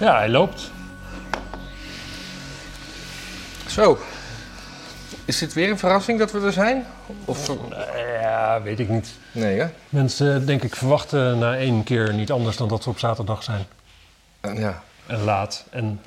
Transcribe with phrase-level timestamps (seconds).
[0.00, 0.70] Ja, hij loopt.
[3.66, 3.98] Zo.
[5.24, 6.86] Is dit weer een verrassing dat we er zijn?
[7.24, 7.50] Of...
[8.20, 9.10] Ja, weet ik niet.
[9.32, 9.66] Nee, hè?
[9.88, 13.66] Mensen, denk ik, verwachten na één keer niet anders dan dat we op zaterdag zijn.
[14.40, 14.82] Eh, Ja.
[15.06, 15.64] En laat.
[15.70, 16.00] En,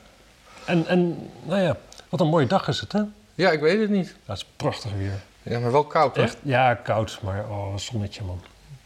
[0.66, 1.78] en, en nou ja,
[2.10, 3.02] wat een mooie dag is het, hè?
[3.36, 4.16] ja, ik weet het niet.
[4.26, 5.20] Het is prachtig weer.
[5.44, 6.22] Ja, maar wel koud, hè?
[6.22, 8.42] Echt, ja, koud, maar oh, zonnetje, man.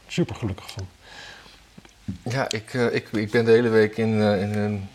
[0.08, 0.88] Super gelukkig van.
[2.24, 4.90] Ja, ik, eh, ik, ik ben de hele week in, eh, in, een,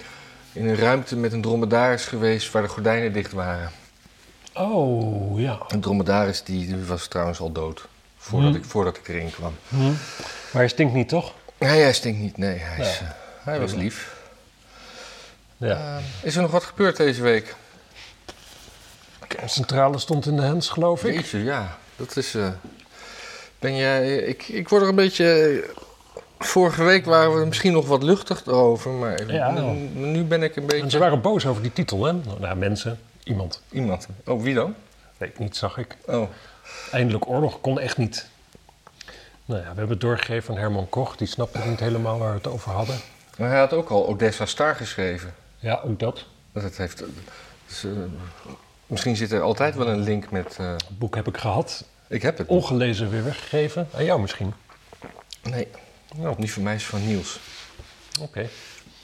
[0.52, 3.70] in een ruimte met een dromedaris geweest waar de gordijnen dicht waren.
[4.54, 5.58] Oh, ja.
[5.68, 7.88] Een dromedaris die, was trouwens al dood.
[8.16, 8.58] Voordat, Hmm.
[8.58, 9.54] ik, voordat ik erin kwam.
[9.68, 9.76] Hm.
[9.82, 9.96] Maar
[10.62, 11.32] hij stinkt niet, toch?
[11.58, 12.36] Nee, hij stinkt niet.
[12.36, 13.04] Nee, hij, is, Ja.
[13.04, 13.10] eh,
[13.44, 14.16] hij was lief.
[15.56, 16.00] Ja.
[16.22, 17.54] Is er nog wat gebeurd deze week?
[19.26, 21.14] Kerncentrale stond in de hens, geloof ik.
[21.14, 21.78] Jeetje, ja.
[21.96, 22.36] Dat is...
[23.58, 24.16] ben jij...
[24.16, 25.64] Ik, ik word er een beetje...
[26.46, 29.50] Vorige week waren we er misschien nog wat luchtig over, maar Ja.
[29.50, 29.62] nu,
[29.94, 30.82] nu ben ik een beetje...
[30.82, 32.12] En ze waren boos over die titel, hè?
[32.38, 33.62] Nou, mensen, iemand.
[33.70, 34.06] Iemand.
[34.26, 34.74] Oh, wie dan?
[35.18, 35.96] Weet ik niet, zag ik.
[36.06, 36.28] Oh.
[36.92, 38.28] Eindelijk oorlog kon echt niet.
[39.44, 41.16] Nou ja, we hebben het doorgegeven aan Herman Koch.
[41.16, 42.96] Die snapte niet helemaal waar we het over hadden.
[43.38, 45.34] Maar hij had ook al Odessa Star geschreven.
[45.58, 46.24] Ja, ook dat.
[46.52, 47.02] Dat heeft...
[47.66, 47.90] dus, eh,
[48.86, 50.56] misschien zit er altijd wel een link met...
[50.60, 51.84] eh, Het boek heb ik gehad.
[52.08, 52.46] ik heb het.
[52.48, 53.88] Ongelezen weer weggegeven.
[53.94, 54.52] Aan jou misschien.
[55.42, 55.68] Nee.
[56.16, 57.40] Nou, niet voor mij, is van Niels.
[58.20, 58.48] Oké.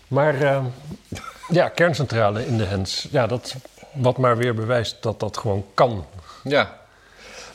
[0.09, 0.65] Maar eh,
[1.49, 3.09] ja, kerncentrale in de hens.
[3.11, 3.57] Ja, dat
[3.93, 6.07] wat maar weer bewijst dat dat gewoon kan.
[6.45, 6.79] Ja.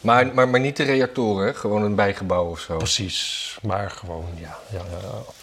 [0.02, 1.54] Maar, maar, maar niet de reactoren, hè?
[1.54, 2.78] gewoon een bijgebouw of zo.
[2.78, 3.58] Precies.
[3.62, 4.58] Maar gewoon, ja.
[4.70, 5.34] ja, ja.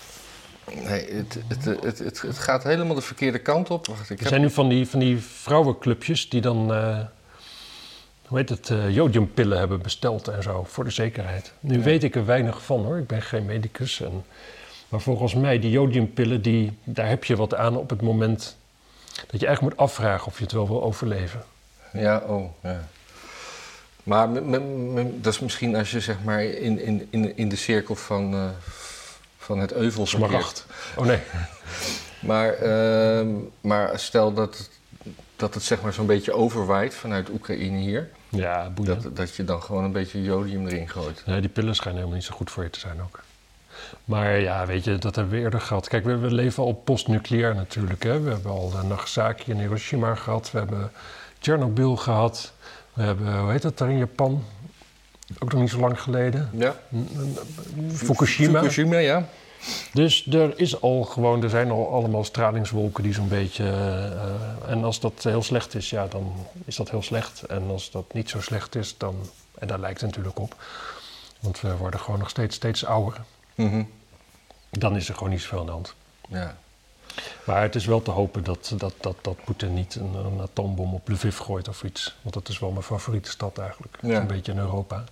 [0.74, 3.86] Nee, het, het, het, het, het gaat helemaal de verkeerde kant op.
[3.86, 4.28] Wacht, ik Er heb...
[4.28, 6.98] zijn nu van die, van die vrouwenclubjes die dan, eh,
[8.30, 11.52] hoe heet het, eh, jodiumpillen hebben besteld en zo, voor de zekerheid.
[11.60, 11.82] Nu Ja.
[11.84, 14.00] weet ik er weinig van hoor, ik ben geen medicus.
[14.00, 14.24] En,
[14.88, 18.56] maar volgens mij, die jodiumpillen, die, daar heb je wat aan op het moment
[19.30, 21.44] dat je eigenlijk moet afvragen of je het wel wil overleven.
[21.92, 22.88] Ja, oh, ja.
[24.02, 24.28] Maar
[25.20, 28.48] dat is misschien als je zeg maar in, in, in, in de cirkel van, eh,
[29.38, 30.06] van het euvel.
[30.06, 30.66] Smaragd.
[30.96, 31.18] Oh nee.
[32.20, 33.28] Maar, ehm,
[33.60, 34.68] maar stel dat,
[35.36, 38.10] dat het zeg maar zo'n beetje overwaait vanuit Oekraïne hier.
[38.30, 38.72] Ja.
[38.82, 41.22] Dat, dat je dan gewoon een beetje jodium erin gooit.
[41.26, 43.20] Nee, die pillen schijnen helemaal niet zo goed voor je te zijn ook.
[44.04, 45.88] Maar ja, weet je, dat hebben we eerder gehad.
[45.88, 48.02] Kijk, we, we leven al postnucleair natuurlijk.
[48.02, 48.20] Hè?
[48.20, 50.50] We hebben al Nagasaki en Hiroshima gehad.
[50.50, 50.92] We hebben
[51.38, 52.52] Tsjernobyl gehad.
[52.92, 54.44] We hebben, hoe heet dat daar in Japan?
[55.38, 56.50] Ook nog niet zo lang geleden.
[56.52, 56.74] Ja?
[57.92, 58.58] Fukushima.
[58.58, 59.28] Fukushima, ja.
[59.92, 63.64] Dus er is al gewoon, er zijn al allemaal stralingswolken die zo'n beetje.
[63.64, 66.32] eh, en als dat heel slecht is, ja, dan
[66.64, 67.42] is dat heel slecht.
[67.42, 69.16] En als dat niet zo slecht is, dan.
[69.58, 70.54] En daar lijkt het natuurlijk op.
[71.40, 73.20] Want we worden gewoon nog steeds, steeds ouder.
[73.54, 73.82] Mhm.
[74.70, 75.94] Dan is er gewoon niet zoveel aan de hand.
[76.28, 76.56] ja.
[77.44, 80.94] Maar het is wel te hopen dat, dat, dat, dat Poetin niet een, een atoombom
[80.94, 82.16] op Lviv gooit of iets.
[82.22, 83.98] Want dat is wel mijn favoriete stad eigenlijk.
[84.02, 84.14] Ja.
[84.16, 85.04] Zo'n beetje in Europa.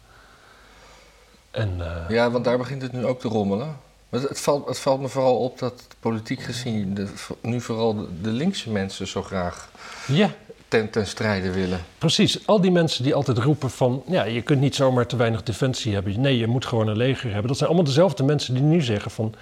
[1.51, 3.77] En eh, Ja, want daar begint het nu ook te rommelen.
[4.09, 7.09] Maar Het, valt, het valt me vooral op dat politiek gezien de,
[7.43, 9.71] nu vooral de, de linkse mensen zo graag
[10.07, 10.31] ja,
[10.69, 11.81] ten, ten strijde willen.
[11.99, 14.03] Precies, al die mensen die altijd roepen van...
[14.07, 16.21] ja, je kunt niet zomaar te weinig defensie hebben.
[16.21, 17.49] Nee, je moet gewoon een leger hebben.
[17.49, 19.35] Dat zijn allemaal dezelfde mensen die nu zeggen van...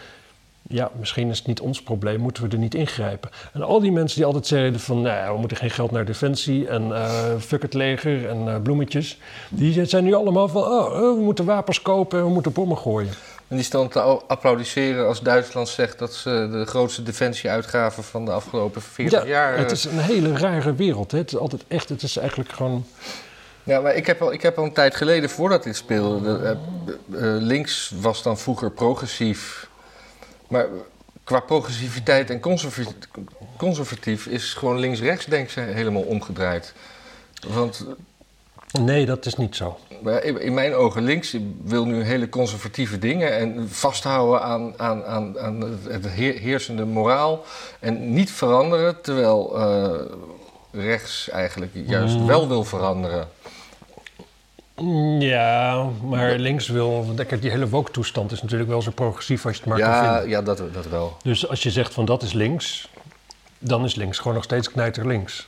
[0.62, 3.30] ja, misschien is het niet ons probleem, moeten we er niet ingrijpen.
[3.52, 5.00] En al die mensen die altijd zeiden van...
[5.00, 8.62] nou ja, we moeten geen geld naar defensie en eh, fuck het leger en eh,
[8.62, 9.18] bloemetjes...
[9.48, 10.62] die zijn nu allemaal van...
[10.62, 13.12] oh, eh, we moeten wapens kopen en we moeten bommen gooien.
[13.48, 18.30] En die staan te applaudisseren als Duitsland zegt dat ze de grootste defensieuitgaven van de
[18.30, 19.58] afgelopen 40 ja, jaar.
[19.58, 21.10] het is een hele rare wereld.
[21.10, 21.18] Hè?
[21.18, 22.86] Het is altijd echt, het is eigenlijk gewoon...
[23.62, 26.50] Ja, maar ik heb, al, ik heb al een tijd geleden, voordat dit speelde, eh,
[26.50, 26.56] eh,
[27.36, 29.68] eh, links was dan vroeger progressief.
[30.48, 30.66] Maar
[31.24, 32.96] qua progressiviteit en conservatief,
[33.56, 36.72] conservatief is gewoon links-rechts denk ik helemaal omgedraaid.
[37.48, 37.86] Want
[38.80, 39.78] Nee, dat is niet zo.
[40.38, 45.78] In mijn ogen, links wil nu hele conservatieve dingen en vasthouden aan, aan, aan, aan
[45.88, 47.44] het heer- heersende moraal
[47.80, 50.00] en niet veranderen, terwijl eh,
[50.72, 52.26] rechts eigenlijk juist Mm.
[52.26, 53.28] wel wil veranderen.
[55.18, 57.06] Ja, maar links wil...
[57.16, 60.28] Kijk, die hele woke-toestand is natuurlijk wel zo progressief als je het maar kan vinden.
[60.28, 61.16] ja dat, dat wel.
[61.22, 62.88] Dus als je zegt van dat is links,
[63.58, 65.46] dan is links gewoon nog steeds knijter links.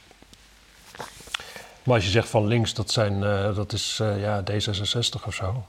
[1.88, 5.34] Maar als je zegt van links, dat, zijn, eh, dat is eh, ja, D66 of
[5.34, 5.66] zo.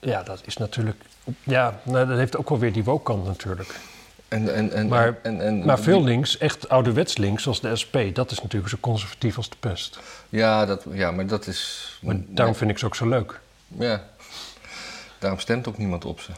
[0.00, 1.02] Ja, dat is natuurlijk...
[1.42, 3.74] Ja, nou, dat heeft ook wel weer die woke-kant natuurlijk.
[4.28, 7.96] En, en, en, Maar- en, en, Maar veel links, echt ouderwets links, zoals de SP...
[8.12, 9.98] dat is natuurlijk zo conservatief als de pest.
[10.28, 11.92] Ja, dat, ja, maar dat is.
[12.02, 13.40] Maar daarom vind ik ze ook zo leuk.
[13.68, 14.04] Ja.
[15.18, 16.30] Daarom stemt ook niemand op ze.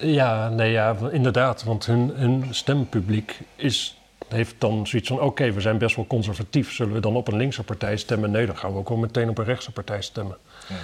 [0.00, 1.64] Ja, nee, ja, inderdaad.
[1.64, 3.98] Want hun, hun stempubliek is,
[4.34, 5.20] heeft dan zoiets van...
[5.20, 6.72] oké, we zijn best wel conservatief.
[6.72, 8.30] Zullen we dan op een linkse partij stemmen?
[8.30, 10.36] Nee, dan gaan we ook wel meteen op een rechtse partij stemmen.
[10.68, 10.74] Ja.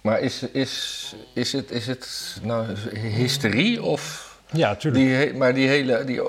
[0.00, 4.28] Maar is, is, is, het, is het nou hysterie of...
[4.52, 5.04] Ja, tuurlijk.
[5.04, 6.20] Die, maar die hele die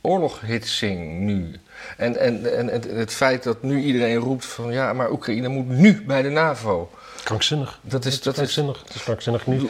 [0.00, 1.60] oorloghitsing nu...
[1.96, 4.72] En, en, en het, het feit dat nu iedereen roept van...
[4.72, 6.90] ja, maar Oekraïne moet nu bij de NAVO...
[7.24, 7.78] Krankzinnig.
[7.82, 8.76] Dat is, dat krankzinnig.
[8.76, 9.68] Is, het is krankzinnig nu.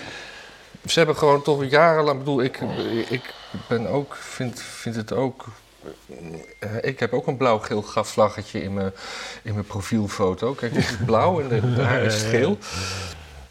[0.87, 2.19] Ze hebben gewoon toch jarenlang...
[2.19, 2.61] bedoel, ik,
[3.09, 3.35] ik
[3.69, 4.15] ben ook...
[4.15, 5.47] Vind, vind het ook...
[6.59, 8.93] Eh, ik heb ook een blauw-geel vlaggetje in mijn,
[9.43, 10.53] in mijn profielfoto.
[10.53, 12.59] Kijk, dit is blauw en de, haar is geel.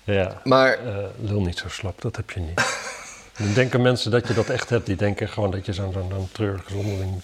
[0.03, 0.85] Ja, maar...
[0.85, 2.81] Uh, lul niet zo slap, dat heb je niet.
[3.37, 4.85] Dan denken mensen dat je dat echt hebt.
[4.85, 7.21] Die denken gewoon dat je zo'n zo, zo treurige zonderling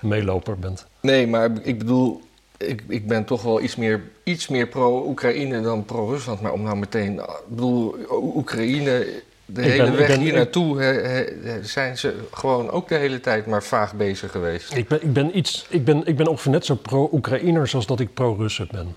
[0.00, 0.86] meeloper bent.
[1.00, 2.22] Nee, maar ik bedoel,
[2.56, 6.40] ik, ik ben toch wel iets meer, iets meer pro-Oekraïne dan pro-Rusland.
[6.40, 9.22] Maar om nou meteen, ik bedoel, Oekraïne,
[9.52, 14.30] de hele weg hier naartoe zijn ze gewoon ook de hele tijd maar vaag bezig
[14.30, 14.76] geweest.
[14.76, 18.00] Ik ben, ik ben, iets, ik ben, ik ben ongeveer net zo pro-Oekraïner als dat
[18.00, 18.94] ik pro-Russen ben.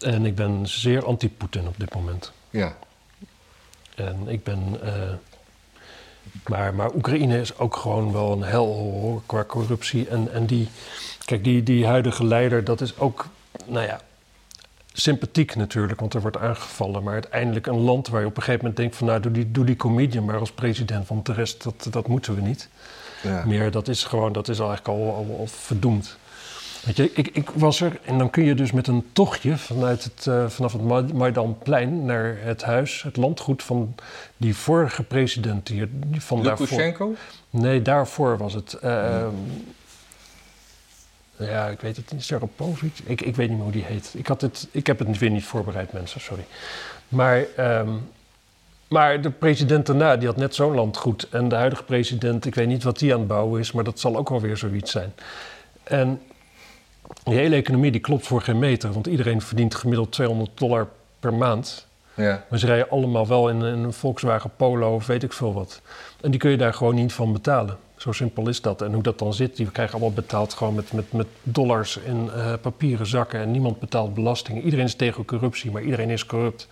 [0.00, 2.32] En ik ben zeer anti-Poetin op dit moment.
[2.50, 2.76] Ja.
[3.94, 4.80] En ik ben.
[4.84, 4.90] Uh,
[6.46, 10.08] maar, maar Oekraïne is ook gewoon wel een hel qua corruptie.
[10.08, 10.68] En, en die,
[11.24, 13.26] kijk, die, die huidige leider, dat is ook,
[13.66, 14.00] nou ja,
[14.96, 17.02] sympathiek natuurlijk, want er wordt aangevallen.
[17.02, 19.50] Maar uiteindelijk een land waar je op een gegeven moment denkt van, nou, doe die,
[19.50, 22.68] doe die comedian maar als president, want de rest, dat, dat moeten we niet.
[23.22, 23.44] Ja.
[23.46, 26.16] Meer, dat is gewoon, dat is al eigenlijk al, al, al verdoemd.
[26.84, 30.04] Weet je, ik, ik, was er en dan kun je dus met een tochtje vanuit
[30.04, 33.94] het, uh, vanaf het Maidanplein naar het huis, het landgoed van
[34.36, 35.66] die vorige president.
[35.66, 35.88] Die,
[36.18, 37.14] van Lukashenko?
[37.50, 38.78] Nee, daarvoor was het.
[38.84, 39.26] Uh,
[41.38, 42.24] ja, ik weet het niet.
[42.24, 42.98] Sarapovic?
[43.04, 44.14] Ik, ik weet niet meer hoe die heet.
[44.16, 46.44] Ik, had het, ik heb het weer niet voorbereid, mensen, sorry.
[47.08, 48.08] Maar, um,
[48.88, 51.28] maar de president daarna, die had net zo'n landgoed.
[51.28, 54.00] En de huidige president, ik weet niet wat die aan het bouwen is, maar dat
[54.00, 55.12] zal ook wel weer zoiets zijn.
[55.82, 56.20] En
[57.24, 60.88] die hele economie die klopt voor geen meter, want iedereen verdient gemiddeld 200 dollar
[61.20, 61.86] per maand.
[62.14, 62.44] Ja.
[62.48, 65.80] Maar ze rijden allemaal wel in, in, een Volkswagen Polo of weet ik veel wat.
[66.20, 67.76] En die kun je daar gewoon niet van betalen.
[67.96, 68.82] Zo simpel is dat.
[68.82, 72.30] En hoe dat dan zit, die krijgen allemaal betaald gewoon met, met, met dollars in
[72.36, 73.40] uh, papieren zakken.
[73.40, 74.62] En niemand betaalt belastingen.
[74.62, 76.68] Iedereen is tegen corruptie, maar iedereen is corrupt.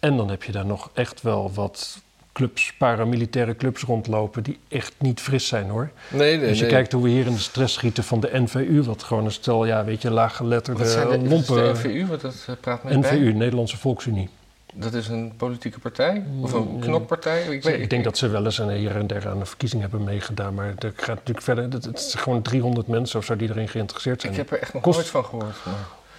[0.00, 2.02] En dan heb je daar nog echt wel wat
[2.32, 5.90] clubs, paramilitaire clubs rondlopen die echt niet fris zijn hoor.
[6.08, 6.72] Nee, nee, Als je nee.
[6.72, 9.64] kijkt hoe we hier in de stress schieten van de NVU, wat gewoon een stel,
[9.64, 11.56] ja, weet je, laaggeletterde Wat zijn de, lompen.
[11.56, 12.06] de NVU?
[12.06, 13.32] Wat dat uh, praat mij NVU, bij.
[13.32, 14.28] Nederlandse Volksunie.
[14.74, 16.24] Dat is een politieke partij?
[16.40, 17.42] Of een Mm, knokpartij?
[17.42, 19.80] Ik, weet, Ik denk dat ze wel eens een hier en der aan de verkiezing
[19.82, 21.64] hebben meegedaan, maar er gaat natuurlijk verder.
[21.64, 24.32] Het het is gewoon 300 mensen of zo die erin geïnteresseerd zijn.
[24.32, 25.56] Ik heb er echt nog nooit van gehoord.
[25.64, 25.74] Maar...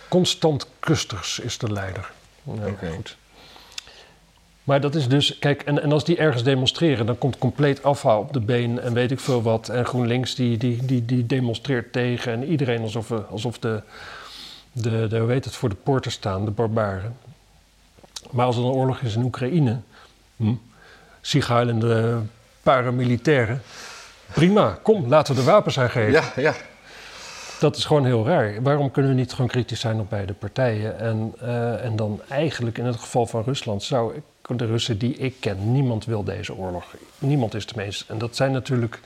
[0.10, 2.12] Constant Kusters is de leider.
[2.44, 2.90] Ja, Oké.
[2.96, 3.18] goed.
[4.64, 8.20] Maar dat is dus, kijk, en, en als die ergens demonstreren, dan komt compleet afhaal
[8.20, 9.70] op de been en weet ik veel wat.
[9.70, 13.82] En GroenLinks die, die, die, die demonstreert tegen en iedereen alsof, we- alsof de,
[14.72, 17.16] de, de, hoe heet het, voor de poorten staan, de barbaren.
[18.32, 19.80] Maar als er een oorlog is in Oekraïne,
[20.36, 20.54] hm,
[21.22, 22.22] zieghuilende
[22.64, 23.62] paramilitairen,
[24.34, 26.12] prima, kom, laten we de wapens aangeven.
[26.12, 26.54] Ja, ja.
[27.60, 28.62] Dat is gewoon heel raar.
[28.62, 31.00] Waarom kunnen we niet gewoon kritisch zijn op beide partijen?
[31.00, 34.24] En, eh, en dan eigenlijk in het geval van Rusland zou ik,
[34.58, 36.96] de Russen die ik ken, niemand wil deze oorlog.
[37.18, 38.10] Niemand is het meest.
[38.10, 39.00] En dat zijn natuurlijk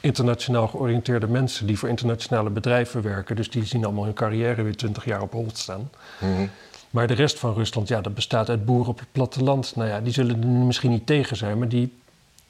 [0.00, 3.36] internationaal georiënteerde mensen die voor internationale bedrijven werken.
[3.36, 5.90] Dus die zien allemaal hun carrière weer twintig jaar op hold staan.
[6.18, 6.46] Mhm.
[6.90, 9.76] Maar de rest van Rusland, ja, dat bestaat uit boeren op het platteland.
[9.76, 11.98] Nou ja, die zullen er misschien niet tegen zijn, maar die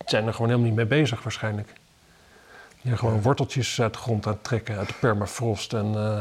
[0.07, 1.73] zijn er gewoon helemaal niet mee bezig waarschijnlijk.
[2.83, 6.19] Die gewoon worteltjes uit de grond aan het trekken, uit de permafrost en, eh,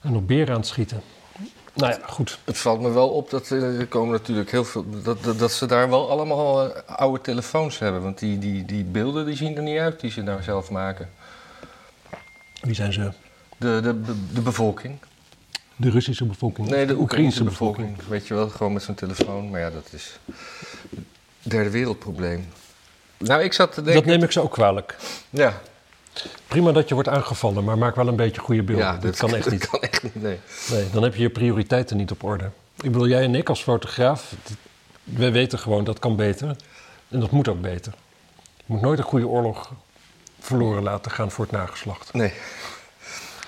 [0.00, 1.02] en op beren aan het schieten.
[1.74, 2.38] Nou ja, goed.
[2.44, 4.84] Het valt me wel op dat er komen natuurlijk heel veel.
[5.02, 8.02] Dat, dat, dat ze daar wel allemaal eh, oude telefoons hebben.
[8.02, 11.10] Want die, die, die beelden die zien er niet uit die ze nou zelf maken.
[12.60, 13.12] Wie zijn ze?
[13.56, 14.98] De, de, de, de bevolking.
[15.80, 16.68] De Russische bevolking?
[16.68, 17.86] Nee, de Oekraïnse bevolking.
[17.86, 18.08] bevolking.
[18.10, 19.50] Weet je wel, gewoon met zo'n telefoon.
[19.50, 20.18] Maar ja, dat is.
[21.42, 22.48] Derde wereldprobleem.
[23.18, 24.02] Nou, ik zat te denken.
[24.02, 24.96] Dat neem ik ze ook kwalijk.
[25.30, 25.60] Ja,
[26.48, 28.86] Prima dat je wordt aangevallen, maar maak wel een beetje goede beelden.
[28.86, 29.68] ja Dit kan echt dat niet.
[29.68, 30.22] kan echt niet.
[30.22, 30.38] Nee.
[30.70, 32.44] Nee, dan heb je je prioriteiten niet op orde.
[32.80, 34.34] Ik bedoel, jij en ik als fotograaf,
[35.04, 36.56] wij weten gewoon dat kan beter.
[37.08, 37.92] En dat moet ook beter.
[38.56, 39.72] Je moet nooit een goede oorlog
[40.40, 42.12] verloren laten gaan voor het nageslacht.
[42.12, 42.32] Nee.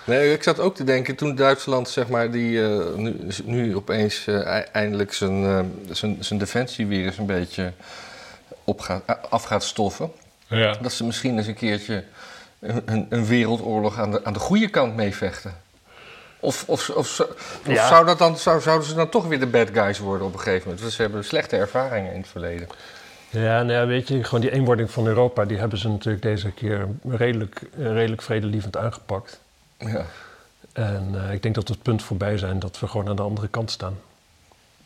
[0.05, 4.27] Nee, ik zat ook te denken toen Duitsland, zeg maar, die eh, nu, nu opeens
[4.27, 5.61] eh, ei- eindelijk zijn, eh,
[5.95, 7.73] zijn, zijn defensie weer eens een beetje
[8.65, 10.13] op gaat, af gaat stoffen.
[10.47, 10.77] Ja.
[10.81, 12.05] Dat ze misschien eens een keertje
[12.61, 15.55] een, een, een wereldoorlog aan de, aan de goede kant meevechten.
[16.41, 17.29] Of, of, of, of
[17.67, 17.89] Ja.
[17.89, 20.39] zou dat dan, zou, zouden ze dan toch weer de bad guys worden op een
[20.39, 20.81] gegeven moment?
[20.81, 22.69] Want ze hebben slechte ervaringen in het verleden.
[23.31, 26.51] Ja, nou ja, weet je, gewoon die eenwording van Europa, die hebben ze natuurlijk deze
[26.51, 29.41] keer redelijk, redelijk vredelievend aangepakt.
[29.87, 30.07] Ja,
[30.73, 33.23] En eh, ik denk dat we het punt voorbij zijn dat we gewoon aan de
[33.23, 33.99] andere kant staan.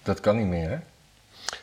[0.02, 0.76] dat kan niet meer, hè?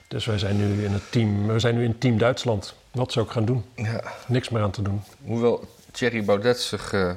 [0.07, 2.73] Dus wij zijn nu in het team, we zijn nu in team Duitsland.
[2.91, 3.65] Wat ze ook gaan doen.
[3.75, 4.03] Ja.
[4.27, 5.01] Niks meer aan te doen.
[5.25, 7.11] Hoewel Thierry Baudet zich eh,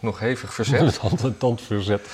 [0.00, 0.80] nog hevig verzet.
[0.84, 2.06] Met hand en tand verzet.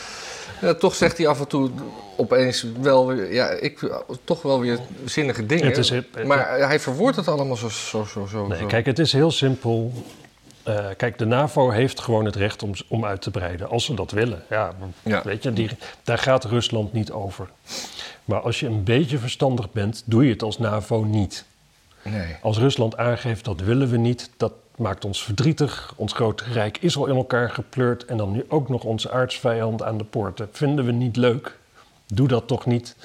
[0.61, 1.71] Ja, toch zegt hij af en toe
[2.17, 3.91] opeens wel weer, ja, ik,
[4.25, 5.67] toch wel weer zinnige dingen.
[5.67, 5.93] Het is,
[6.27, 7.69] maar hij verwoordt het allemaal zo.
[7.69, 8.67] zo, zo, zo Nee, zo.
[8.67, 9.93] kijk, het is heel simpel.
[10.63, 13.95] Eh, kijk, de NAVO heeft gewoon het recht om, om uit te breiden, als ze
[13.95, 14.43] dat willen.
[14.49, 15.23] Ja, Ja.
[15.25, 15.71] Weet je, die,
[16.03, 17.49] daar gaat Rusland niet over.
[18.25, 21.45] Maar als je een beetje verstandig bent, doe je het als NAVO niet.
[22.03, 22.37] Nee.
[22.43, 25.93] Als Rusland aangeeft dat willen we niet, dat maakt ons verdrietig.
[25.97, 29.83] Ons grote rijk is al in elkaar gepleurd en dan nu ook nog onze aardsvijand
[29.83, 30.49] aan de poorten.
[30.53, 31.59] Vinden we niet leuk?
[32.07, 32.97] Doe dat toch niet?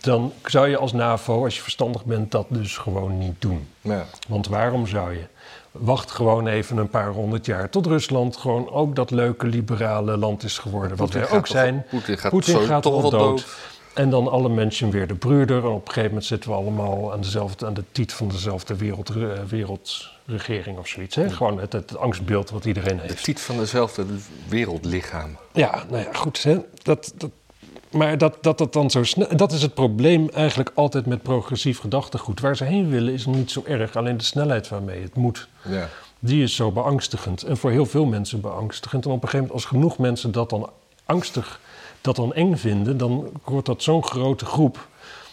[0.00, 3.68] Dan zou je als NAVO, als je verstandig bent, dat dus gewoon niet doen.
[3.80, 4.04] Ja.
[4.28, 5.24] Want waarom zou je?
[5.70, 10.42] Wacht gewoon even een paar honderd jaar tot Rusland gewoon ook dat leuke liberale land
[10.42, 10.96] is geworden.
[10.96, 11.84] Wat wij ook zijn.
[11.90, 13.20] Poetin gaat, Poetin gaat toch wel dood.
[13.20, 13.46] dood.
[13.94, 15.56] En dan alle mensen weer de broeder.
[15.56, 18.76] En op een gegeven moment zitten we allemaal aan, dezelfde, aan de tiet van dezelfde
[18.76, 19.16] wereld, eh,
[19.48, 21.16] wereldregering of zoiets.
[21.16, 21.30] Hè?
[21.30, 23.24] Gewoon het, het angstbeeld wat iedereen De heeft.
[23.24, 24.04] tiet van dezelfde
[24.48, 25.36] wereldlichaam.
[25.52, 26.42] Ja, nou ja, goed.
[26.42, 26.58] Hè?
[26.82, 27.30] Dat, dat,
[27.90, 29.36] maar dat, dat dat dan zo snel.
[29.36, 32.40] Dat is het probleem eigenlijk altijd met progressief gedachtegoed.
[32.40, 33.96] Waar ze heen willen is niet zo erg.
[33.96, 35.48] Alleen de snelheid waarmee het moet.
[35.68, 35.88] Ja.
[36.18, 37.42] Die is zo beangstigend.
[37.42, 39.04] En voor heel veel mensen beangstigend.
[39.04, 40.70] En op een gegeven moment, als genoeg mensen dat dan
[41.04, 41.60] angstig,
[42.00, 44.88] dat dan eng vinden, dan wordt dat zo'n grote groep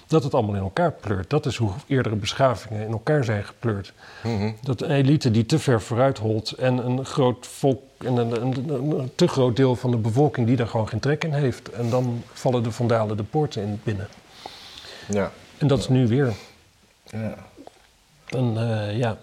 [0.07, 1.29] dat het allemaal in elkaar pleurt.
[1.29, 3.93] Dat is hoe eerdere beschavingen in elkaar zijn gepleurd.
[4.23, 4.51] Mhm.
[4.61, 9.11] Dat een elite die te ver vooruit holt en een groot volk en een, een,
[9.15, 11.69] te groot deel van de bevolking die daar gewoon geen trek in heeft.
[11.69, 14.07] En dan vallen de vandalen de poorten in binnen.
[15.09, 15.31] Ja.
[15.57, 16.33] En dat is nu weer.
[17.03, 17.35] Ja.
[18.25, 19.17] En eh, ja,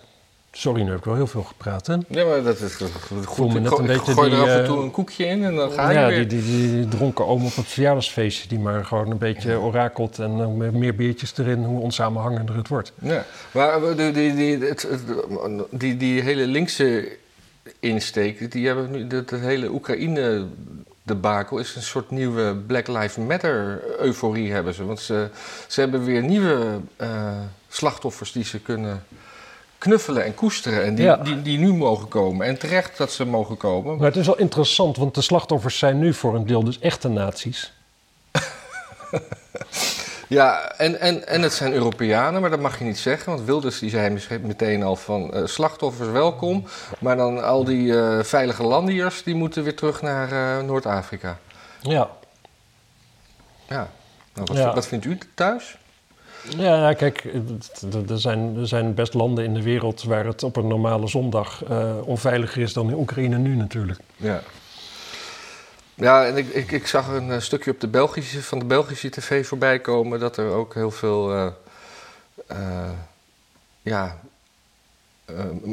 [0.53, 1.87] sorry, nu heb ik wel heel veel gepraat.
[1.87, 1.97] Hè?
[2.09, 2.89] ja, maar dat is goed.
[2.89, 5.27] Ik net gooi- een ik beetje gooi die, er af en eh, toe een koekje
[5.27, 6.29] in en dan ga je ja, weer.
[6.29, 10.37] die, die, die dronken oom op het verjaardagsfeestje die maar gewoon een beetje orakelt en
[10.37, 12.93] dan met meer biertjes erin, hoe onsamenhangender het wordt.
[12.99, 14.89] Ja, maar eh, die, die, die, het,
[15.71, 17.09] die, die hele linkse
[17.81, 20.47] insteek, die hebben nu, dat, dat hele Oekraïne
[21.03, 24.85] debakel is een soort nieuwe Black Lives Matter euforie hebben ze.
[24.85, 25.29] Want ze,
[25.69, 27.39] ze hebben weer nieuwe eh,
[27.69, 29.03] slachtoffers die ze kunnen
[29.81, 31.17] knuffelen en koesteren en die, Ja.
[31.17, 32.47] die, die nu mogen komen.
[32.47, 33.97] En terecht dat ze mogen komen.
[33.97, 37.09] Maar het is wel interessant, want de slachtoffers zijn nu voor een deel dus echte
[37.09, 37.73] nazi's.
[40.29, 43.33] Ja, en, en, en het zijn Europeanen, maar dat mag je niet zeggen.
[43.33, 46.65] Want Wilders die zei meteen al van eh, slachtoffers welkom.
[46.99, 51.39] Maar dan al die eh, veilige landiërs die moeten weer terug naar eh, Noord-Afrika.
[51.81, 52.11] Ja.
[53.69, 53.89] Ja,
[54.35, 54.75] nou, wat, Ja.
[54.75, 55.79] wat vindt u thuis?
[56.49, 57.25] Ja, kijk,
[58.09, 61.65] er zijn, er zijn best landen in de wereld waar het op een normale zondag
[61.65, 64.01] eh, onveiliger is dan in Oekraïne nu natuurlijk.
[64.17, 64.43] Ja.
[65.95, 69.11] Ja, en ik, ik, ik zag een eh, stukje op de Belgische, van de Belgische
[69.11, 71.53] tv voorbij komen dat er ook heel veel
[72.47, 72.91] eh,
[73.83, 74.21] ja,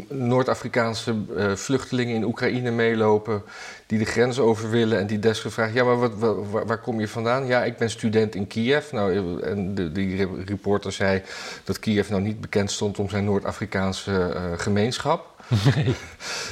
[0.09, 3.41] Noord-Afrikaanse eh, vluchtelingen in Oekraïne meelopen
[3.85, 6.99] die de grens over willen en die desgevraagd, ja, maar wat, wa- waar, waar kom
[6.99, 7.45] je vandaan?
[7.45, 8.91] Ja, ik ben student in Kiev.
[8.91, 11.21] Nou, eh, en de, die re- reporter zei
[11.63, 15.35] dat Kiev nou niet bekend stond om zijn Noord-Afrikaanse eh, gemeenschap.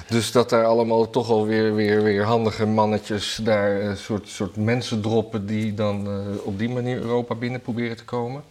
[0.08, 5.02] Dus dat daar allemaal toch alweer weer, weer handige mannetjes daar een soort, soort mensen
[5.02, 8.44] droppen die dan eh, op die manier Europa binnen proberen te komen.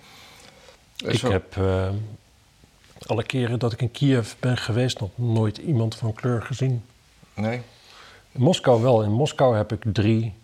[1.05, 1.89] Eh, Ik zo- heb eh,
[3.07, 6.85] alle keren dat ik in Kiev ben geweest nog nooit iemand van kleur gezien.
[7.35, 7.63] Nee,
[8.33, 9.03] In Moskou wel.
[9.03, 10.35] In Moskou heb ik drie,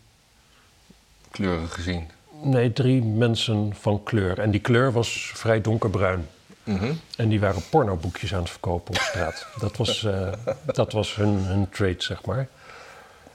[1.30, 2.08] kleuren gezien.
[2.42, 4.38] nee, drie mensen van kleur.
[4.38, 6.28] En die kleur was vrij donkerbruin.
[6.64, 6.92] Mhm.
[7.16, 9.46] En die waren pornoboekjes aan het verkopen op straat.
[9.58, 10.32] Dat was, eh,
[10.80, 12.48] dat was hun, hun trade, zeg maar.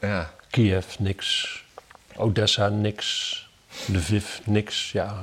[0.01, 0.31] Ja.
[0.49, 1.63] Kiev, niks.
[2.15, 3.39] Odessa, niks.
[3.87, 4.91] Lviv, niks.
[4.91, 5.15] Ja,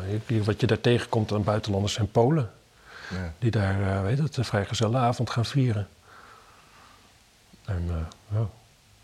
[0.44, 2.50] wat je daar tegenkomt aan buitenlanders zijn Polen.
[3.10, 3.32] Ja.
[3.38, 5.88] Die daar, eh, weet het, een vrijgezellenavond gaan vieren.
[7.64, 8.40] En, eh, ja,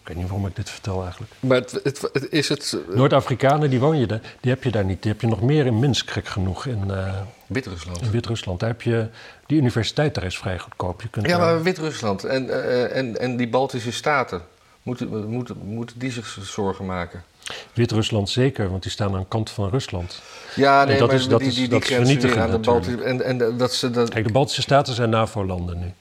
[0.02, 1.32] ik weet niet waarom ik dit vertel eigenlijk.
[1.40, 4.70] Maar het, het, het- is het eh, Noord-Afrikanen, die woon je daar, die heb je
[4.70, 5.02] daar niet.
[5.02, 8.02] Die heb je nog meer in Minsk, gek genoeg, in, eh, Wit-Rusland?
[8.02, 8.60] in Wit-Rusland.
[8.60, 9.08] Daar heb je,
[9.46, 11.02] die universiteit daar is vrij goedkoop.
[11.02, 14.42] Je kunt Ja, maar Wit-Rusland en, eh, en, en die Baltische staten,
[14.82, 17.24] moeten, moeten, moeten die zich zorgen maken?
[17.72, 20.22] Wit-Rusland zeker, want die staan aan de kant van Rusland.
[20.56, 22.96] Ja, nee, dat maar is- dat die, is- die, die dat is aan de Baltische...
[22.96, 23.28] natuurlijk.
[23.30, 24.08] En, en dat ze dat...
[24.08, 25.92] Kijk, de Baltische Staten zijn NAVO-landen nu.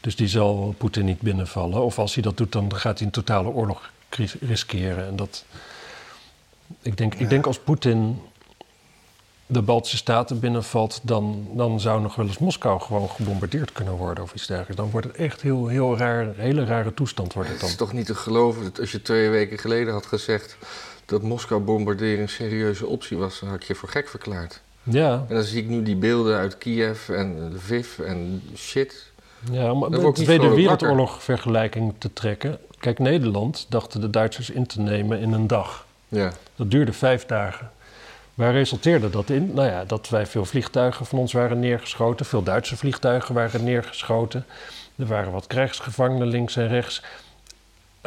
[0.00, 1.82] Dus die zal Poetin niet binnenvallen.
[1.82, 3.90] Of als hij dat doet, dan gaat hij een totale oorlog
[4.40, 5.06] riskeren.
[5.06, 5.44] En dat,
[6.82, 8.20] Ik denk, ik denk als Poetin
[9.52, 14.24] de Baltische Staten binnenvalt, dan, dan zou nog wel eens Moskou gewoon gebombardeerd kunnen worden
[14.24, 14.76] of iets dergelijks.
[14.76, 17.70] Dan wordt het echt heel, heel raar, een hele rare toestand wordt het Het dan.
[17.70, 20.56] is toch niet te geloven dat als je twee weken geleden had gezegd
[21.06, 24.60] dat Moskou bombarderen een serieuze optie was, dan had ik je voor gek verklaard.
[24.82, 29.10] Ja, En dan zie ik nu die beelden uit Kiev en Lviv en shit.
[29.52, 32.58] ja om word de Tweede Wereldoorlog vergelijking te trekken.
[32.78, 35.86] Kijk, Nederland dachten de Duitsers in te nemen in een dag.
[36.08, 36.32] Ja.
[36.56, 37.70] Dat duurde vijf dagen.
[38.34, 39.50] Waar resulteerde dat in?
[39.54, 42.26] Nou ja, dat wij veel vliegtuigen van ons waren neergeschoten.
[42.26, 44.46] Veel Duitse vliegtuigen waren neergeschoten.
[44.96, 47.02] Er waren wat krijgsgevangenen links en rechts.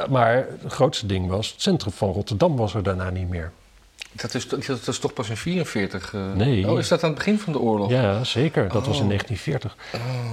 [0.09, 3.51] Maar het grootste ding was, het centrum van Rotterdam was er daarna niet meer.
[4.11, 6.13] Dat is, dat is toch pas in 44?
[6.13, 6.21] eh?
[6.33, 6.69] Nee.
[6.71, 7.89] Oh, is dat aan het begin van de oorlog?
[7.89, 8.63] Ja, zeker.
[8.69, 9.07] Dat was in Oh.
[9.09, 9.75] 1940.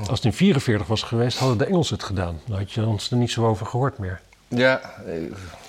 [0.08, 2.40] Als het in 44 was geweest, hadden de Engelsen het gedaan.
[2.46, 4.20] Dan had je ons er niet zo over gehoord meer.
[4.48, 5.12] Ja, eh,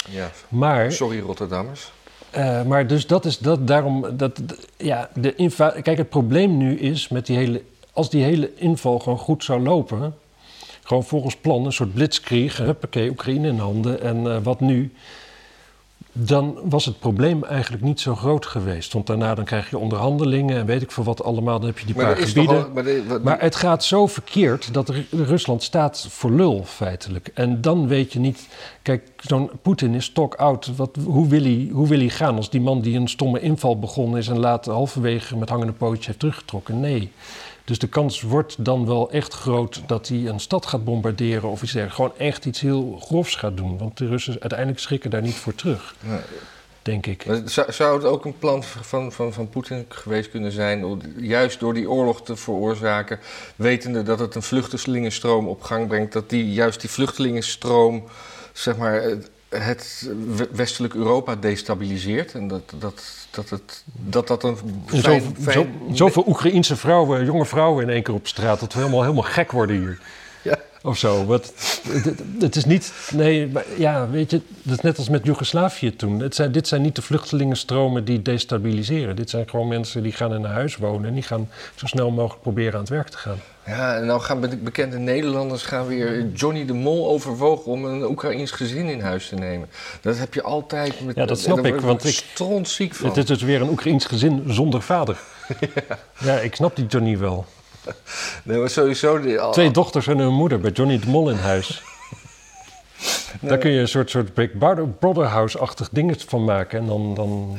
[0.09, 0.31] ja.
[0.47, 1.91] Maar sorry Rotterdammers.
[2.33, 4.05] Eh, maar dus dat is dat daarom.
[4.17, 4.41] Dat,
[4.77, 7.61] ja, de Kijk, het probleem nu is met die hele.
[7.91, 10.15] Als die hele inval gewoon goed zou lopen.
[10.83, 12.57] Gewoon volgens plan, een soort blitzkrieg.
[12.57, 14.01] Huppakee, Oekraïne in handen.
[14.01, 14.93] En eh, wat nu?
[16.15, 18.93] Dan was het probleem eigenlijk niet zo groot geweest.
[18.93, 21.59] Want daarna dan krijg je onderhandelingen en weet ik veel wat allemaal.
[21.59, 22.63] Dan heb je die Maar paar gebieden.
[22.63, 26.63] al, maar, de- wat- Maar het gaat zo verkeerd dat Ru- Rusland staat voor lul
[26.65, 27.29] feitelijk.
[27.33, 28.47] En dan weet je niet...
[28.81, 30.11] Kijk, zo'n Poetin is.
[30.75, 33.79] Wat, hoe, wil hij, hoe wil hij gaan als die man die een stomme inval
[33.79, 34.27] begonnen is...
[34.27, 36.79] en later halverwege met hangende pootje heeft teruggetrokken?
[36.79, 37.11] Nee.
[37.65, 41.63] Dus de kans wordt dan wel echt groot dat hij een stad gaat bombarderen of
[41.63, 41.95] iets dergelijks.
[41.95, 43.77] Gewoon echt iets heel grofs gaat doen.
[43.77, 46.21] Want de Russen uiteindelijk schrikken daar niet voor terug, Ja.
[46.81, 47.25] denk ik.
[47.67, 51.73] Zou het ook een plan van, van, van Poetin geweest kunnen zijn, om juist door
[51.73, 53.19] die oorlog te veroorzaken,
[53.55, 58.03] wetende dat het een vluchtelingenstroom op gang brengt, dat die, juist die vluchtelingenstroom,
[58.53, 59.03] zeg maar,
[59.53, 64.57] het- het we- westelijk Europa destabiliseert en dat dat, dat, het, dat, dat een
[64.91, 68.59] En fijn, zo, fijn- zo, zoveel Oekraïense vrouwen, jonge vrouwen in één keer op straat...
[68.59, 69.99] dat we helemaal, helemaal gek worden hier.
[70.41, 70.57] Ja.
[70.85, 71.25] Of zo.
[71.25, 71.53] Wat,
[71.87, 72.93] het, het- is niet...
[73.13, 74.41] Nee, maar ja, weet je...
[74.63, 76.19] Dat is net als met Joegoslavië toen.
[76.19, 79.15] Het zijn, dit zijn niet de vluchtelingenstromen die destabiliseren.
[79.15, 81.07] Dit zijn gewoon mensen die gaan in een huis wonen...
[81.07, 83.37] en die gaan zo snel mogelijk proberen aan het werk te gaan.
[83.65, 88.03] Ja, en nou gaan be- bekende Nederlanders gaan weer Johnny de Mol overwogen om een
[88.03, 89.69] Oekraïns gezin in huis te nemen.
[90.01, 91.15] Dat heb je altijd met.
[91.15, 93.07] Ja, dat snap ik, want ik- strontziek van.
[93.07, 95.17] Het is dus weer een Oekraïns gezin zonder vader.
[96.19, 97.45] Ja, ik snap die Johnny wel.
[98.43, 99.19] Nee, maar sowieso.
[99.21, 101.81] die- al- Twee dochters en hun moeder bij Johnny de Mol in huis.
[103.39, 106.79] Daar kun je een soort, soort Big Brother- Brother-house-achtig ding van maken.
[106.79, 107.57] En dan, dan